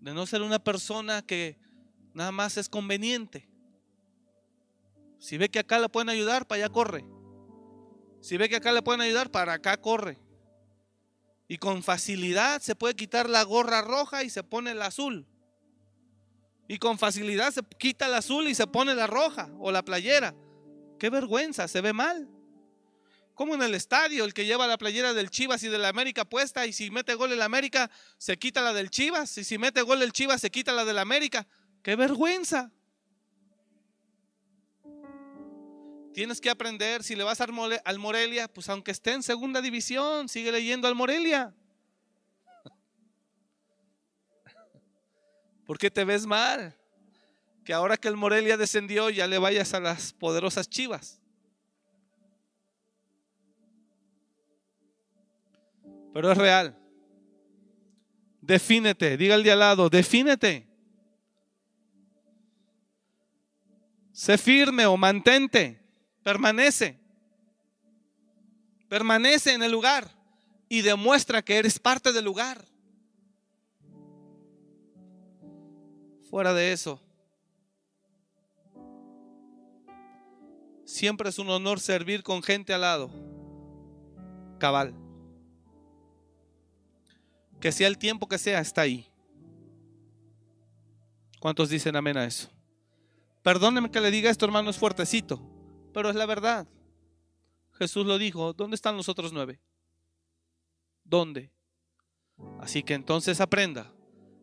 [0.00, 1.58] de no ser una persona que
[2.14, 3.50] nada más es conveniente.
[5.18, 7.04] Si ve que acá le pueden ayudar, para allá corre.
[8.22, 10.18] Si ve que acá le pueden ayudar, para acá corre.
[11.48, 15.26] Y con facilidad se puede quitar la gorra roja y se pone la azul.
[16.66, 20.34] Y con facilidad se quita el azul y se pone la roja o la playera.
[20.98, 22.26] Qué vergüenza, se ve mal.
[23.34, 26.24] Como en el estadio, el que lleva la playera del Chivas y de la América
[26.24, 29.38] puesta y si mete gol el América, se quita la del Chivas.
[29.38, 31.46] Y si mete gol el Chivas, se quita la del América.
[31.82, 32.70] Qué vergüenza.
[36.12, 40.52] Tienes que aprender, si le vas al Morelia, pues aunque esté en segunda división, sigue
[40.52, 41.54] leyendo al Morelia.
[45.66, 46.76] ¿Por qué te ves mal?
[47.64, 51.21] Que ahora que el Morelia descendió ya le vayas a las poderosas chivas.
[56.12, 56.78] Pero es real.
[58.40, 60.68] Defínete, diga el de al lado, defínete.
[64.12, 65.80] Sé firme o mantente,
[66.22, 67.00] permanece.
[68.88, 70.10] Permanece en el lugar
[70.68, 72.64] y demuestra que eres parte del lugar.
[76.28, 77.00] Fuera de eso,
[80.84, 83.10] siempre es un honor servir con gente al lado.
[84.58, 84.94] Cabal.
[87.62, 89.06] Que sea el tiempo que sea, está ahí.
[91.38, 92.50] ¿Cuántos dicen amén a eso?
[93.44, 95.40] Perdóneme que le diga esto, hermano, es fuertecito,
[95.94, 96.66] pero es la verdad.
[97.74, 99.60] Jesús lo dijo, ¿dónde están los otros nueve?
[101.04, 101.52] ¿Dónde?
[102.58, 103.92] Así que entonces aprenda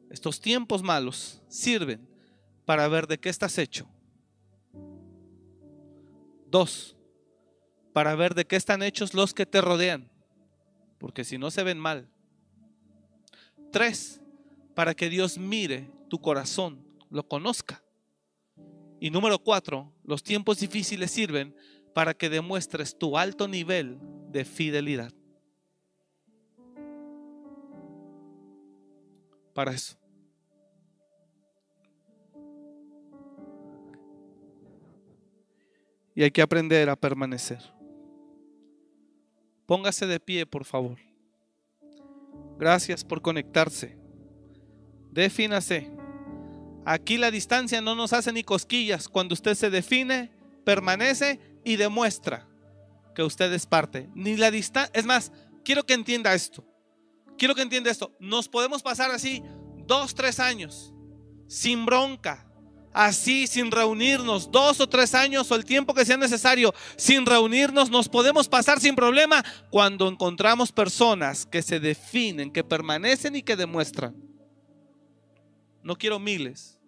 [0.10, 2.10] estos tiempos malos sirven
[2.64, 3.86] para ver de qué estás hecho.
[6.48, 6.96] Dos,
[7.92, 10.10] para ver de qué están hechos los que te rodean.
[11.00, 12.10] Porque si no se ven mal,
[13.72, 14.22] Tres,
[14.74, 17.84] para que Dios mire tu corazón, lo conozca.
[19.00, 21.56] Y número cuatro, los tiempos difíciles sirven
[21.94, 24.00] para que demuestres tu alto nivel
[24.32, 25.14] de fidelidad.
[29.54, 29.98] Para eso.
[36.16, 37.60] Y hay que aprender a permanecer.
[39.66, 41.09] Póngase de pie, por favor.
[42.60, 43.98] Gracias por conectarse.
[45.12, 45.90] Defínase.
[46.86, 49.08] Aquí la distancia no nos hace ni cosquillas.
[49.08, 50.32] Cuando usted se define,
[50.66, 52.50] permanece y demuestra
[53.16, 54.10] que usted es parte.
[54.14, 54.92] Ni la distancia.
[54.94, 55.32] Es más,
[55.64, 56.66] quiero que entienda esto.
[57.38, 58.14] Quiero que entienda esto.
[58.20, 59.42] Nos podemos pasar así
[59.88, 60.94] dos, tres años
[61.48, 62.49] sin bronca,
[62.94, 67.90] así sin reunirnos, dos o tres años o el tiempo que sea necesario, sin reunirnos,
[67.90, 73.56] nos podemos pasar sin problema cuando encontramos personas que se definen, que permanecen y que
[73.56, 74.16] demuestran.
[75.84, 76.80] No quiero miles,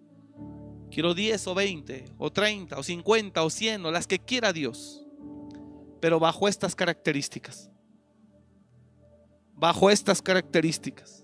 [0.92, 5.06] quiero diez o veinte o treinta o cincuenta o cien o las que quiera Dios,
[6.02, 7.70] pero bajo estas características.
[9.54, 11.21] Bajo estas características.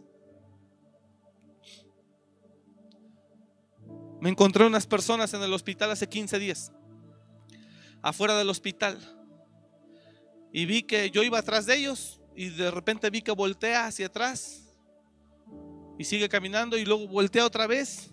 [4.20, 6.72] Me encontré unas personas en el hospital hace 15 días,
[8.02, 8.98] afuera del hospital,
[10.52, 14.08] y vi que yo iba atrás de ellos y de repente vi que voltea hacia
[14.08, 14.64] atrás
[16.00, 18.12] y sigue caminando y luego voltea otra vez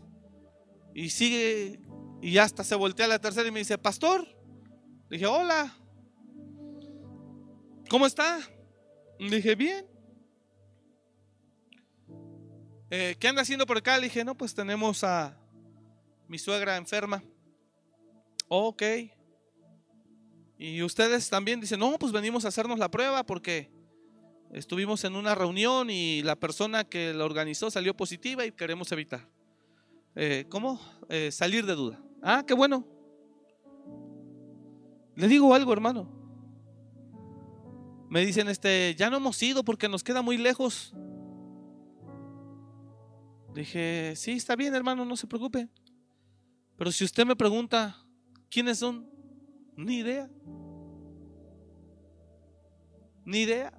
[0.95, 1.81] y sigue
[2.23, 4.27] y hasta se voltea la tercera y me dice, pastor,
[5.11, 5.77] dije, hola,
[7.89, 8.39] ¿cómo está?
[9.19, 9.87] dije, bien.
[12.91, 13.97] Eh, ¿Qué anda haciendo por acá?
[13.99, 15.39] Le dije, no, pues tenemos a
[16.29, 17.23] mi suegra enferma.
[18.49, 18.83] Ok.
[20.59, 23.71] Y ustedes también dicen, no, pues venimos a hacernos la prueba porque
[24.53, 29.29] estuvimos en una reunión y la persona que la organizó salió positiva y queremos evitar.
[30.15, 30.81] Eh, ¿Cómo?
[31.09, 32.01] Eh, salir de duda.
[32.23, 32.87] Ah, qué bueno.
[35.17, 36.09] Le digo algo, hermano.
[38.09, 40.95] Me dicen, este, ya no hemos ido porque nos queda muy lejos.
[43.55, 45.69] Dije, sí, está bien, hermano, no se preocupe.
[46.77, 47.97] Pero si usted me pregunta,
[48.51, 49.09] ¿quiénes son?
[49.77, 50.31] Ni idea.
[53.25, 53.73] Ni idea.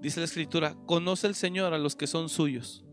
[0.00, 2.84] Dice la escritura, conoce el Señor a los que son suyos.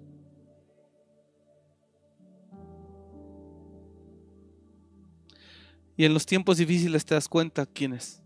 [5.97, 8.23] Y en los tiempos difíciles te das cuenta quién es.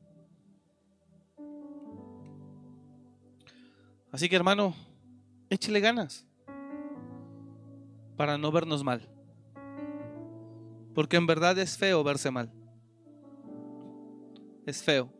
[4.12, 4.76] Así que hermano,
[5.50, 6.28] échele ganas
[8.16, 9.12] para no vernos mal.
[10.94, 12.52] Porque en verdad es feo verse mal.
[14.65, 15.11] Es feo.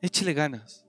[0.00, 0.84] Échele ganas.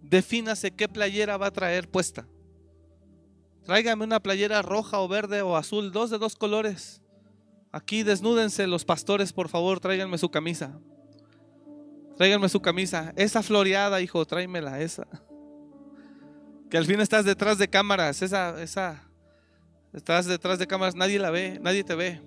[0.00, 2.26] Defínase qué playera va a traer puesta.
[3.64, 7.00] Tráigame una playera roja o verde o azul, dos de dos colores.
[7.70, 10.78] Aquí desnúdense los pastores, por favor, tráiganme su camisa.
[12.16, 13.12] Tráiganme su camisa.
[13.16, 15.06] Esa floreada, hijo, tráemela, esa.
[16.72, 19.06] Que al fin estás detrás de cámaras, esa, esa,
[19.92, 22.22] estás detrás de cámaras, nadie la ve, nadie te ve.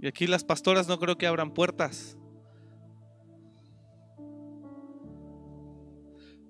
[0.00, 2.16] Y aquí las pastoras no creo que abran puertas.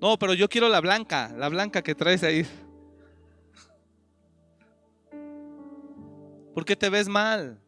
[0.01, 2.47] No, pero yo quiero la blanca, la blanca que traes ahí.
[6.55, 7.61] ¿Por qué te ves mal?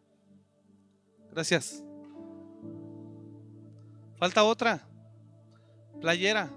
[1.30, 1.84] Gracias.
[4.18, 4.88] Falta otra.
[6.00, 6.48] Playera.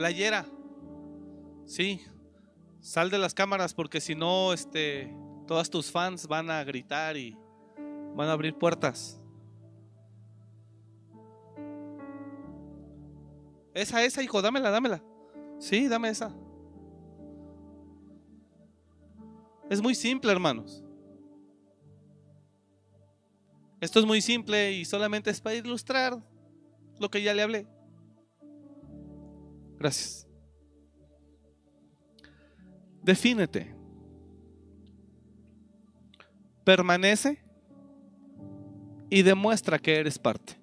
[0.00, 0.46] Playera.
[1.66, 2.00] Sí.
[2.80, 5.14] Sal de las cámaras porque si no, este,
[5.46, 7.36] todas tus fans van a gritar y
[8.16, 9.20] van a abrir puertas.
[13.74, 15.04] Esa, esa, hijo, dámela, dámela.
[15.58, 16.34] Sí, dame esa.
[19.68, 20.82] Es muy simple, hermanos.
[23.82, 26.18] Esto es muy simple y solamente es para ilustrar
[26.98, 27.79] lo que ya le hablé.
[29.80, 30.26] Gracias.
[33.02, 33.74] Defínete.
[36.64, 37.42] Permanece
[39.08, 40.60] y demuestra que eres parte.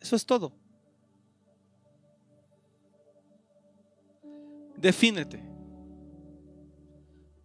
[0.00, 0.52] Eso es todo.
[4.76, 5.40] Defínete.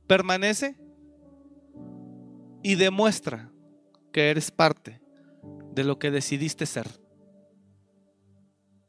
[0.07, 0.75] Permanece
[2.63, 3.51] y demuestra
[4.11, 4.99] que eres parte
[5.73, 7.06] de lo que decidiste ser.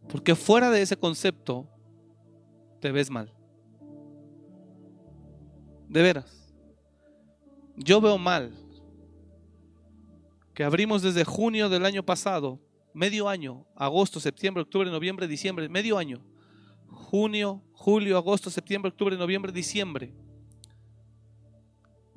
[0.08, 1.68] Porque fuera de ese concepto
[2.80, 3.32] te ves mal.
[5.88, 6.54] De veras.
[7.76, 8.52] Yo veo mal
[10.54, 12.60] que abrimos desde junio del año pasado,
[12.92, 16.24] medio año, agosto, septiembre, octubre, noviembre, diciembre, medio año.
[16.88, 20.12] Junio, julio, agosto, septiembre, octubre, noviembre, diciembre.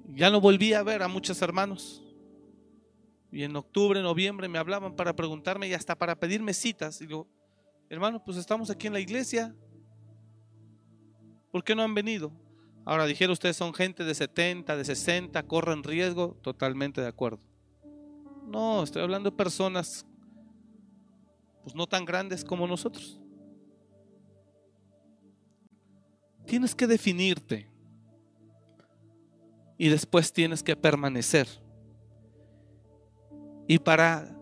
[0.07, 2.03] Ya no volví a ver a muchos hermanos.
[3.31, 6.99] Y en octubre, noviembre me hablaban para preguntarme y hasta para pedirme citas.
[6.99, 7.27] Y digo,
[7.91, 9.53] hermano, pues estamos aquí en la iglesia.
[11.51, 12.31] ¿Por qué no han venido?
[12.85, 16.37] Ahora dijeron ustedes son gente de 70, de 60, corren riesgo.
[16.41, 17.39] Totalmente de acuerdo.
[18.47, 20.05] No, estoy hablando de personas
[21.63, 23.19] pues no tan grandes como nosotros.
[26.45, 27.69] Tienes que definirte
[29.77, 31.47] y después tienes que permanecer.
[33.67, 34.40] Y para,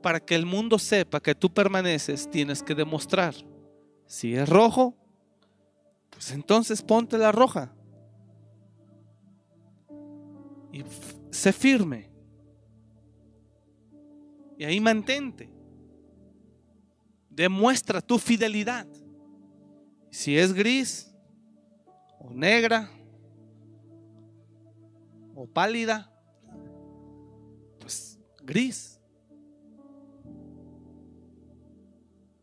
[0.00, 3.34] para que el mundo sepa que tú permaneces, tienes que demostrar.
[4.06, 4.94] Si es rojo,
[6.10, 7.72] pues entonces ponte la roja.
[10.72, 10.84] Y
[11.30, 12.10] sé firme.
[14.56, 15.48] Y ahí mantente.
[17.30, 18.86] Demuestra tu fidelidad.
[20.10, 21.14] Si es gris
[22.18, 22.90] o negra
[25.34, 26.12] o pálida,
[27.78, 28.97] pues gris.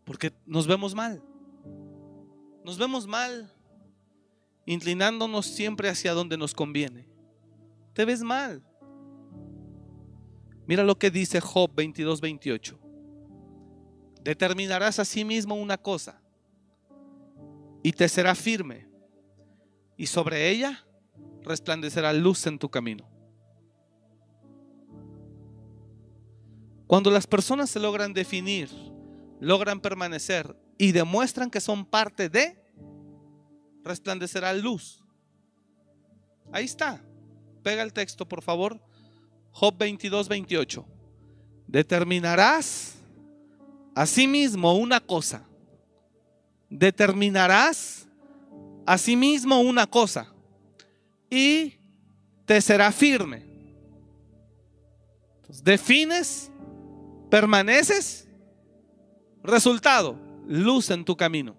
[0.05, 1.21] Porque nos vemos mal.
[2.63, 3.51] Nos vemos mal
[4.65, 7.07] inclinándonos siempre hacia donde nos conviene.
[7.93, 8.63] Te ves mal.
[10.67, 12.79] Mira lo que dice Job 22, 28.
[14.23, 16.19] Determinarás a sí mismo una cosa
[17.83, 18.87] y te será firme
[19.95, 20.83] y sobre ella
[21.43, 23.07] resplandecerá luz en tu camino.
[26.87, 28.69] Cuando las personas se logran definir,
[29.39, 32.57] logran permanecer y demuestran que son parte de,
[33.83, 35.03] resplandecerá luz.
[36.51, 37.01] Ahí está.
[37.63, 38.79] Pega el texto, por favor.
[39.51, 40.85] Job 22, 28.
[41.67, 42.95] Determinarás
[43.95, 45.47] asimismo una cosa.
[46.69, 48.07] Determinarás
[48.85, 50.31] asimismo una cosa.
[51.29, 51.75] Y
[52.45, 53.43] te será firme.
[55.63, 56.51] defines,
[57.29, 58.24] permaneces.
[59.45, 60.17] Resultado,
[60.47, 61.55] luz en tu camino.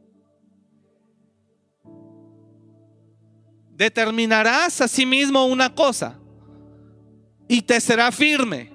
[3.70, 6.18] Determinarás asimismo una cosa
[7.46, 8.72] y te será firme.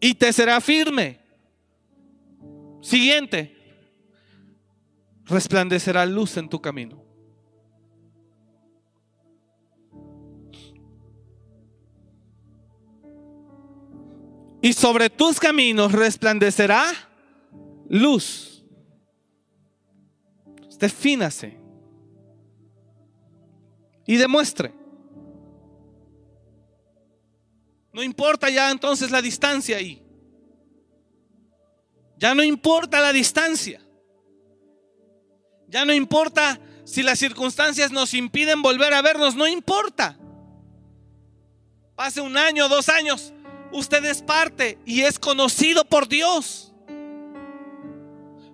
[0.00, 1.20] Y te será firme.
[2.82, 3.56] Siguiente.
[5.26, 7.04] Resplandecerá luz en tu camino.
[14.62, 17.09] Y sobre tus caminos resplandecerá
[17.90, 18.64] luz.
[20.78, 21.58] Defínase.
[24.06, 24.72] Y demuestre.
[27.92, 30.02] No importa ya entonces la distancia ahí.
[32.16, 33.82] Ya no importa la distancia.
[35.68, 40.18] Ya no importa si las circunstancias nos impiden volver a vernos, no importa.
[41.94, 43.34] Pase un año, dos años,
[43.70, 46.69] usted es parte y es conocido por Dios.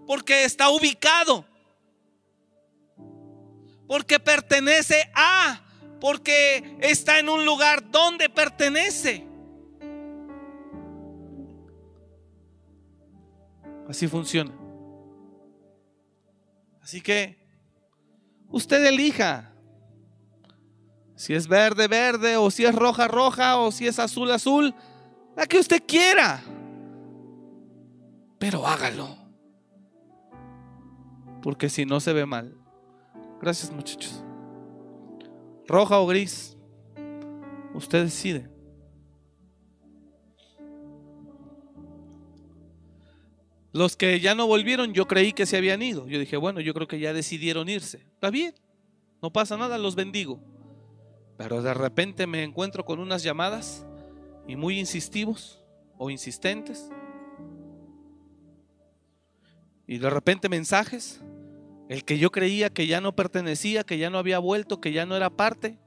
[0.07, 1.45] Porque está ubicado.
[3.87, 5.61] Porque pertenece a.
[6.01, 9.27] Porque está en un lugar donde pertenece.
[13.89, 14.53] Así funciona.
[16.83, 17.37] Así que
[18.49, 19.53] usted elija
[21.17, 24.75] si es verde, verde, o si es roja, roja, o si es azul, azul,
[25.35, 26.43] la que usted quiera.
[28.39, 29.26] Pero hágalo.
[31.47, 32.53] Porque si no se ve mal.
[33.41, 34.21] Gracias muchachos.
[35.69, 36.57] Roja o gris.
[37.73, 38.51] Usted decide.
[43.73, 46.09] Los que ya no volvieron, yo creí que se habían ido.
[46.09, 47.99] Yo dije, bueno, yo creo que ya decidieron irse.
[48.15, 48.53] Está bien,
[49.23, 50.41] no pasa nada, los bendigo.
[51.37, 53.87] Pero de repente me encuentro con unas llamadas
[54.49, 55.63] y muy insistivos
[55.97, 56.91] o insistentes.
[59.87, 61.23] Y de repente mensajes,
[61.89, 65.07] el que yo creía que ya no pertenecía, que ya no había vuelto, que ya
[65.07, 65.79] no era parte.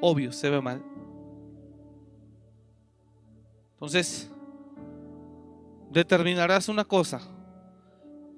[0.00, 0.82] Obvio, se ve mal.
[3.74, 4.30] Entonces,
[5.90, 7.20] determinarás una cosa,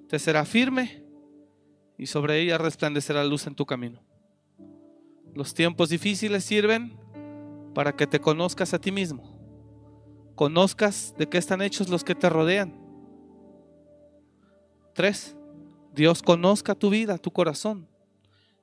[0.09, 1.03] te será firme
[1.99, 4.01] y sobre ella resplandecerá luz en tu camino.
[5.35, 6.99] Los tiempos difíciles sirven
[7.75, 9.39] para que te conozcas a ti mismo,
[10.35, 12.79] conozcas de qué están hechos los que te rodean.
[14.95, 15.35] Tres,
[15.95, 17.87] Dios conozca tu vida, tu corazón.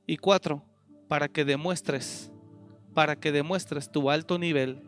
[0.08, 0.64] Y cuatro,
[1.08, 2.32] para que demuestres,
[2.94, 4.82] para que demuestres tu alto nivel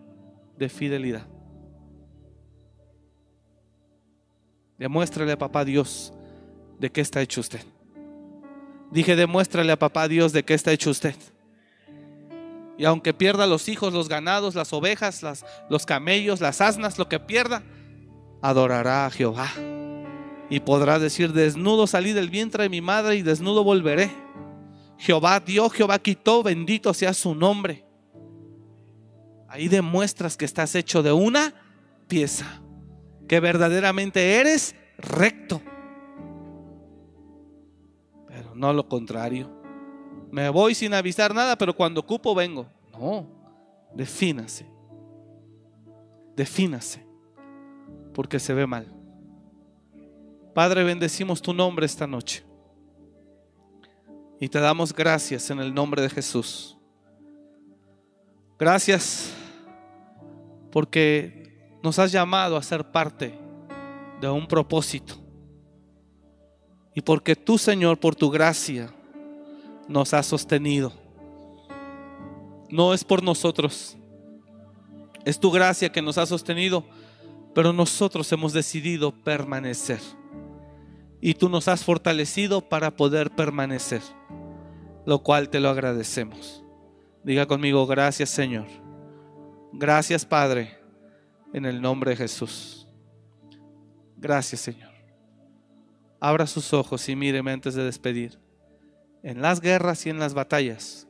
[0.58, 1.28] de fidelidad.
[4.78, 6.12] Demuéstrale a papá Dios
[6.80, 7.62] de qué está hecho usted.
[8.90, 11.16] Dije, demuéstrale a papá Dios de qué está hecho usted.
[12.78, 17.08] Y aunque pierda los hijos, los ganados, las ovejas, las, los camellos, las asnas, lo
[17.08, 17.62] que pierda,
[18.42, 19.50] adorará a Jehová.
[20.52, 24.12] Y podrá decir, desnudo salí del vientre de mi madre y desnudo volveré.
[24.98, 27.86] Jehová dio, Jehová quitó, bendito sea su nombre.
[29.48, 31.54] Ahí demuestras que estás hecho de una
[32.10, 32.62] pieza,
[33.30, 35.62] que verdaderamente eres recto.
[38.28, 39.50] Pero no lo contrario.
[40.32, 42.68] Me voy sin avisar nada, pero cuando ocupo vengo.
[42.92, 43.26] No,
[43.96, 44.66] defínase.
[46.36, 47.06] Defínase,
[48.14, 49.01] porque se ve mal.
[50.54, 52.44] Padre, bendecimos tu nombre esta noche.
[54.40, 56.78] Y te damos gracias en el nombre de Jesús.
[58.60, 59.34] Gracias
[60.72, 63.34] porque nos has llamado a ser parte
[64.20, 65.16] de un propósito.
[66.94, 68.94] Y porque tú, Señor, por tu gracia,
[69.88, 70.92] nos has sostenido.
[72.70, 73.96] No es por nosotros.
[75.24, 76.84] Es tu gracia que nos ha sostenido,
[77.56, 80.02] pero nosotros hemos decidido permanecer
[81.22, 84.02] y tú nos has fortalecido para poder permanecer,
[85.06, 86.64] lo cual te lo agradecemos.
[87.24, 88.66] Diga conmigo, gracias Señor.
[89.72, 90.80] Gracias Padre,
[91.54, 92.88] en el nombre de Jesús.
[94.18, 94.92] Gracias Señor.
[96.20, 98.40] Abra sus ojos y míreme antes de despedir.
[99.22, 101.08] En las guerras y en las batallas,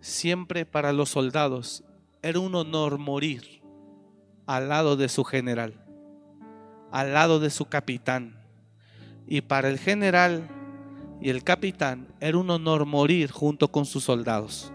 [0.00, 1.82] siempre para los soldados
[2.20, 3.62] era un honor morir
[4.46, 5.82] al lado de su general,
[6.92, 8.45] al lado de su capitán
[9.26, 10.48] y para el general
[11.20, 14.72] y el capitán era un honor morir junto con sus soldados.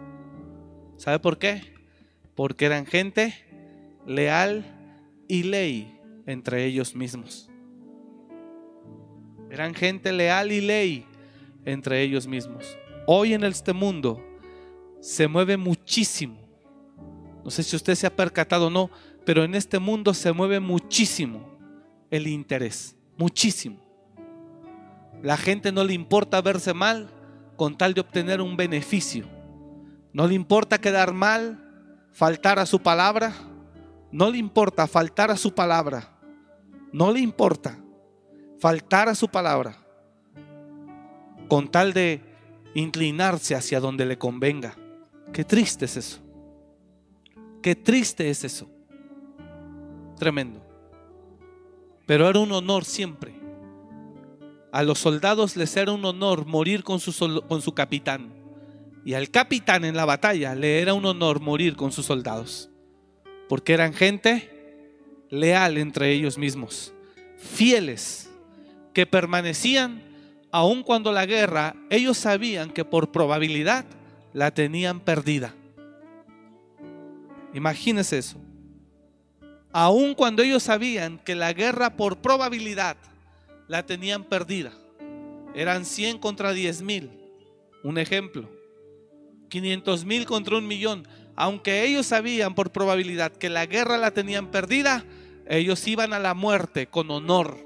[0.97, 1.73] ¿Sabe por qué?
[2.35, 3.33] Porque eran gente
[4.05, 4.65] leal
[5.27, 7.49] y ley entre ellos mismos.
[9.49, 11.05] Eran gente leal y ley
[11.65, 12.77] entre ellos mismos.
[13.05, 14.23] Hoy en este mundo
[14.99, 16.37] se mueve muchísimo.
[17.43, 18.89] No sé si usted se ha percatado o no,
[19.25, 21.57] pero en este mundo se mueve muchísimo
[22.09, 22.95] el interés.
[23.17, 23.90] Muchísimo.
[25.21, 27.09] La gente no le importa verse mal
[27.55, 29.25] con tal de obtener un beneficio.
[30.13, 31.63] No le importa quedar mal,
[32.11, 33.33] faltar a su palabra.
[34.11, 36.09] No le importa faltar a su palabra.
[36.91, 37.77] No le importa
[38.59, 39.77] faltar a su palabra
[41.47, 42.21] con tal de
[42.73, 44.75] inclinarse hacia donde le convenga.
[45.33, 46.19] Qué triste es eso.
[47.61, 48.69] Qué triste es eso.
[50.17, 50.61] Tremendo.
[52.05, 53.40] Pero era un honor siempre
[54.71, 58.33] a los soldados les era un honor morir con su, con su capitán.
[59.03, 62.69] Y al capitán en la batalla le era un honor morir con sus soldados.
[63.49, 64.49] Porque eran gente
[65.29, 66.93] leal entre ellos mismos,
[67.37, 68.29] fieles,
[68.93, 70.01] que permanecían
[70.51, 73.85] aun cuando la guerra, ellos sabían que por probabilidad
[74.33, 75.53] la tenían perdida.
[77.53, 78.37] Imagínense eso.
[79.71, 82.97] Aun cuando ellos sabían que la guerra por probabilidad
[83.71, 84.73] la tenían perdida.
[85.55, 87.09] Eran 100 contra 10 mil.
[87.85, 88.49] Un ejemplo.
[89.47, 91.07] 500 mil contra un millón.
[91.37, 95.05] Aunque ellos sabían por probabilidad que la guerra la tenían perdida,
[95.47, 97.65] ellos iban a la muerte con honor.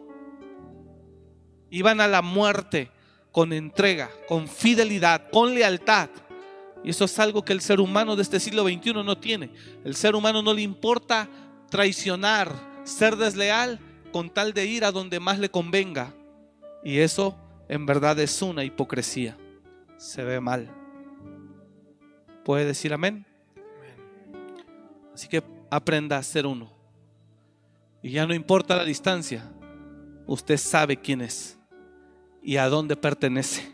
[1.71, 2.91] Iban a la muerte
[3.31, 6.09] con entrega, con fidelidad, con lealtad.
[6.83, 9.49] Y eso es algo que el ser humano de este siglo XXI no tiene.
[9.83, 11.27] El ser humano no le importa
[11.71, 12.53] traicionar,
[12.83, 13.79] ser desleal
[14.15, 16.13] con tal de ir a donde más le convenga.
[16.85, 17.37] Y eso
[17.67, 19.37] en verdad es una hipocresía.
[19.97, 20.73] Se ve mal.
[22.45, 23.25] ¿Puede decir amén?
[25.13, 26.71] Así que aprenda a ser uno.
[28.01, 29.51] Y ya no importa la distancia.
[30.27, 31.59] Usted sabe quién es
[32.41, 33.69] y a dónde pertenece.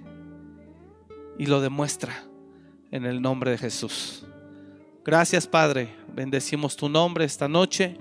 [1.38, 2.16] Y lo demuestra
[2.90, 4.26] en el nombre de Jesús.
[5.06, 5.94] Gracias Padre.
[6.16, 7.96] Bendecimos tu nombre esta noche.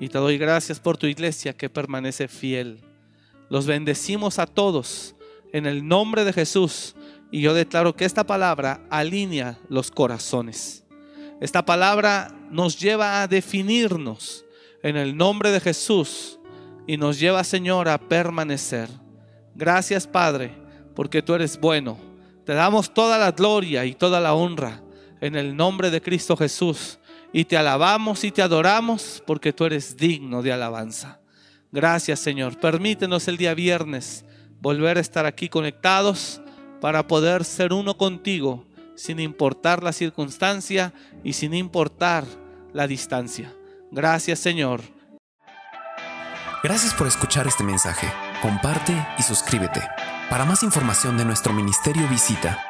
[0.00, 2.80] Y te doy gracias por tu iglesia que permanece fiel.
[3.50, 5.14] Los bendecimos a todos
[5.52, 6.96] en el nombre de Jesús.
[7.30, 10.84] Y yo declaro que esta palabra alinea los corazones.
[11.40, 14.44] Esta palabra nos lleva a definirnos
[14.82, 16.38] en el nombre de Jesús
[16.86, 18.88] y nos lleva, Señor, a permanecer.
[19.54, 20.54] Gracias, Padre,
[20.94, 21.98] porque tú eres bueno.
[22.46, 24.82] Te damos toda la gloria y toda la honra
[25.20, 26.98] en el nombre de Cristo Jesús
[27.32, 31.20] y te alabamos y te adoramos porque tú eres digno de alabanza.
[31.72, 32.58] Gracias Señor.
[32.58, 34.24] Permítenos el día viernes
[34.60, 36.40] volver a estar aquí conectados
[36.80, 38.66] para poder ser uno contigo
[38.96, 40.92] sin importar la circunstancia
[41.24, 42.24] y sin importar
[42.72, 43.54] la distancia.
[43.90, 44.82] Gracias Señor.
[46.62, 48.06] Gracias por escuchar este mensaje.
[48.42, 49.80] Comparte y suscríbete.
[50.28, 52.69] Para más información de nuestro ministerio visita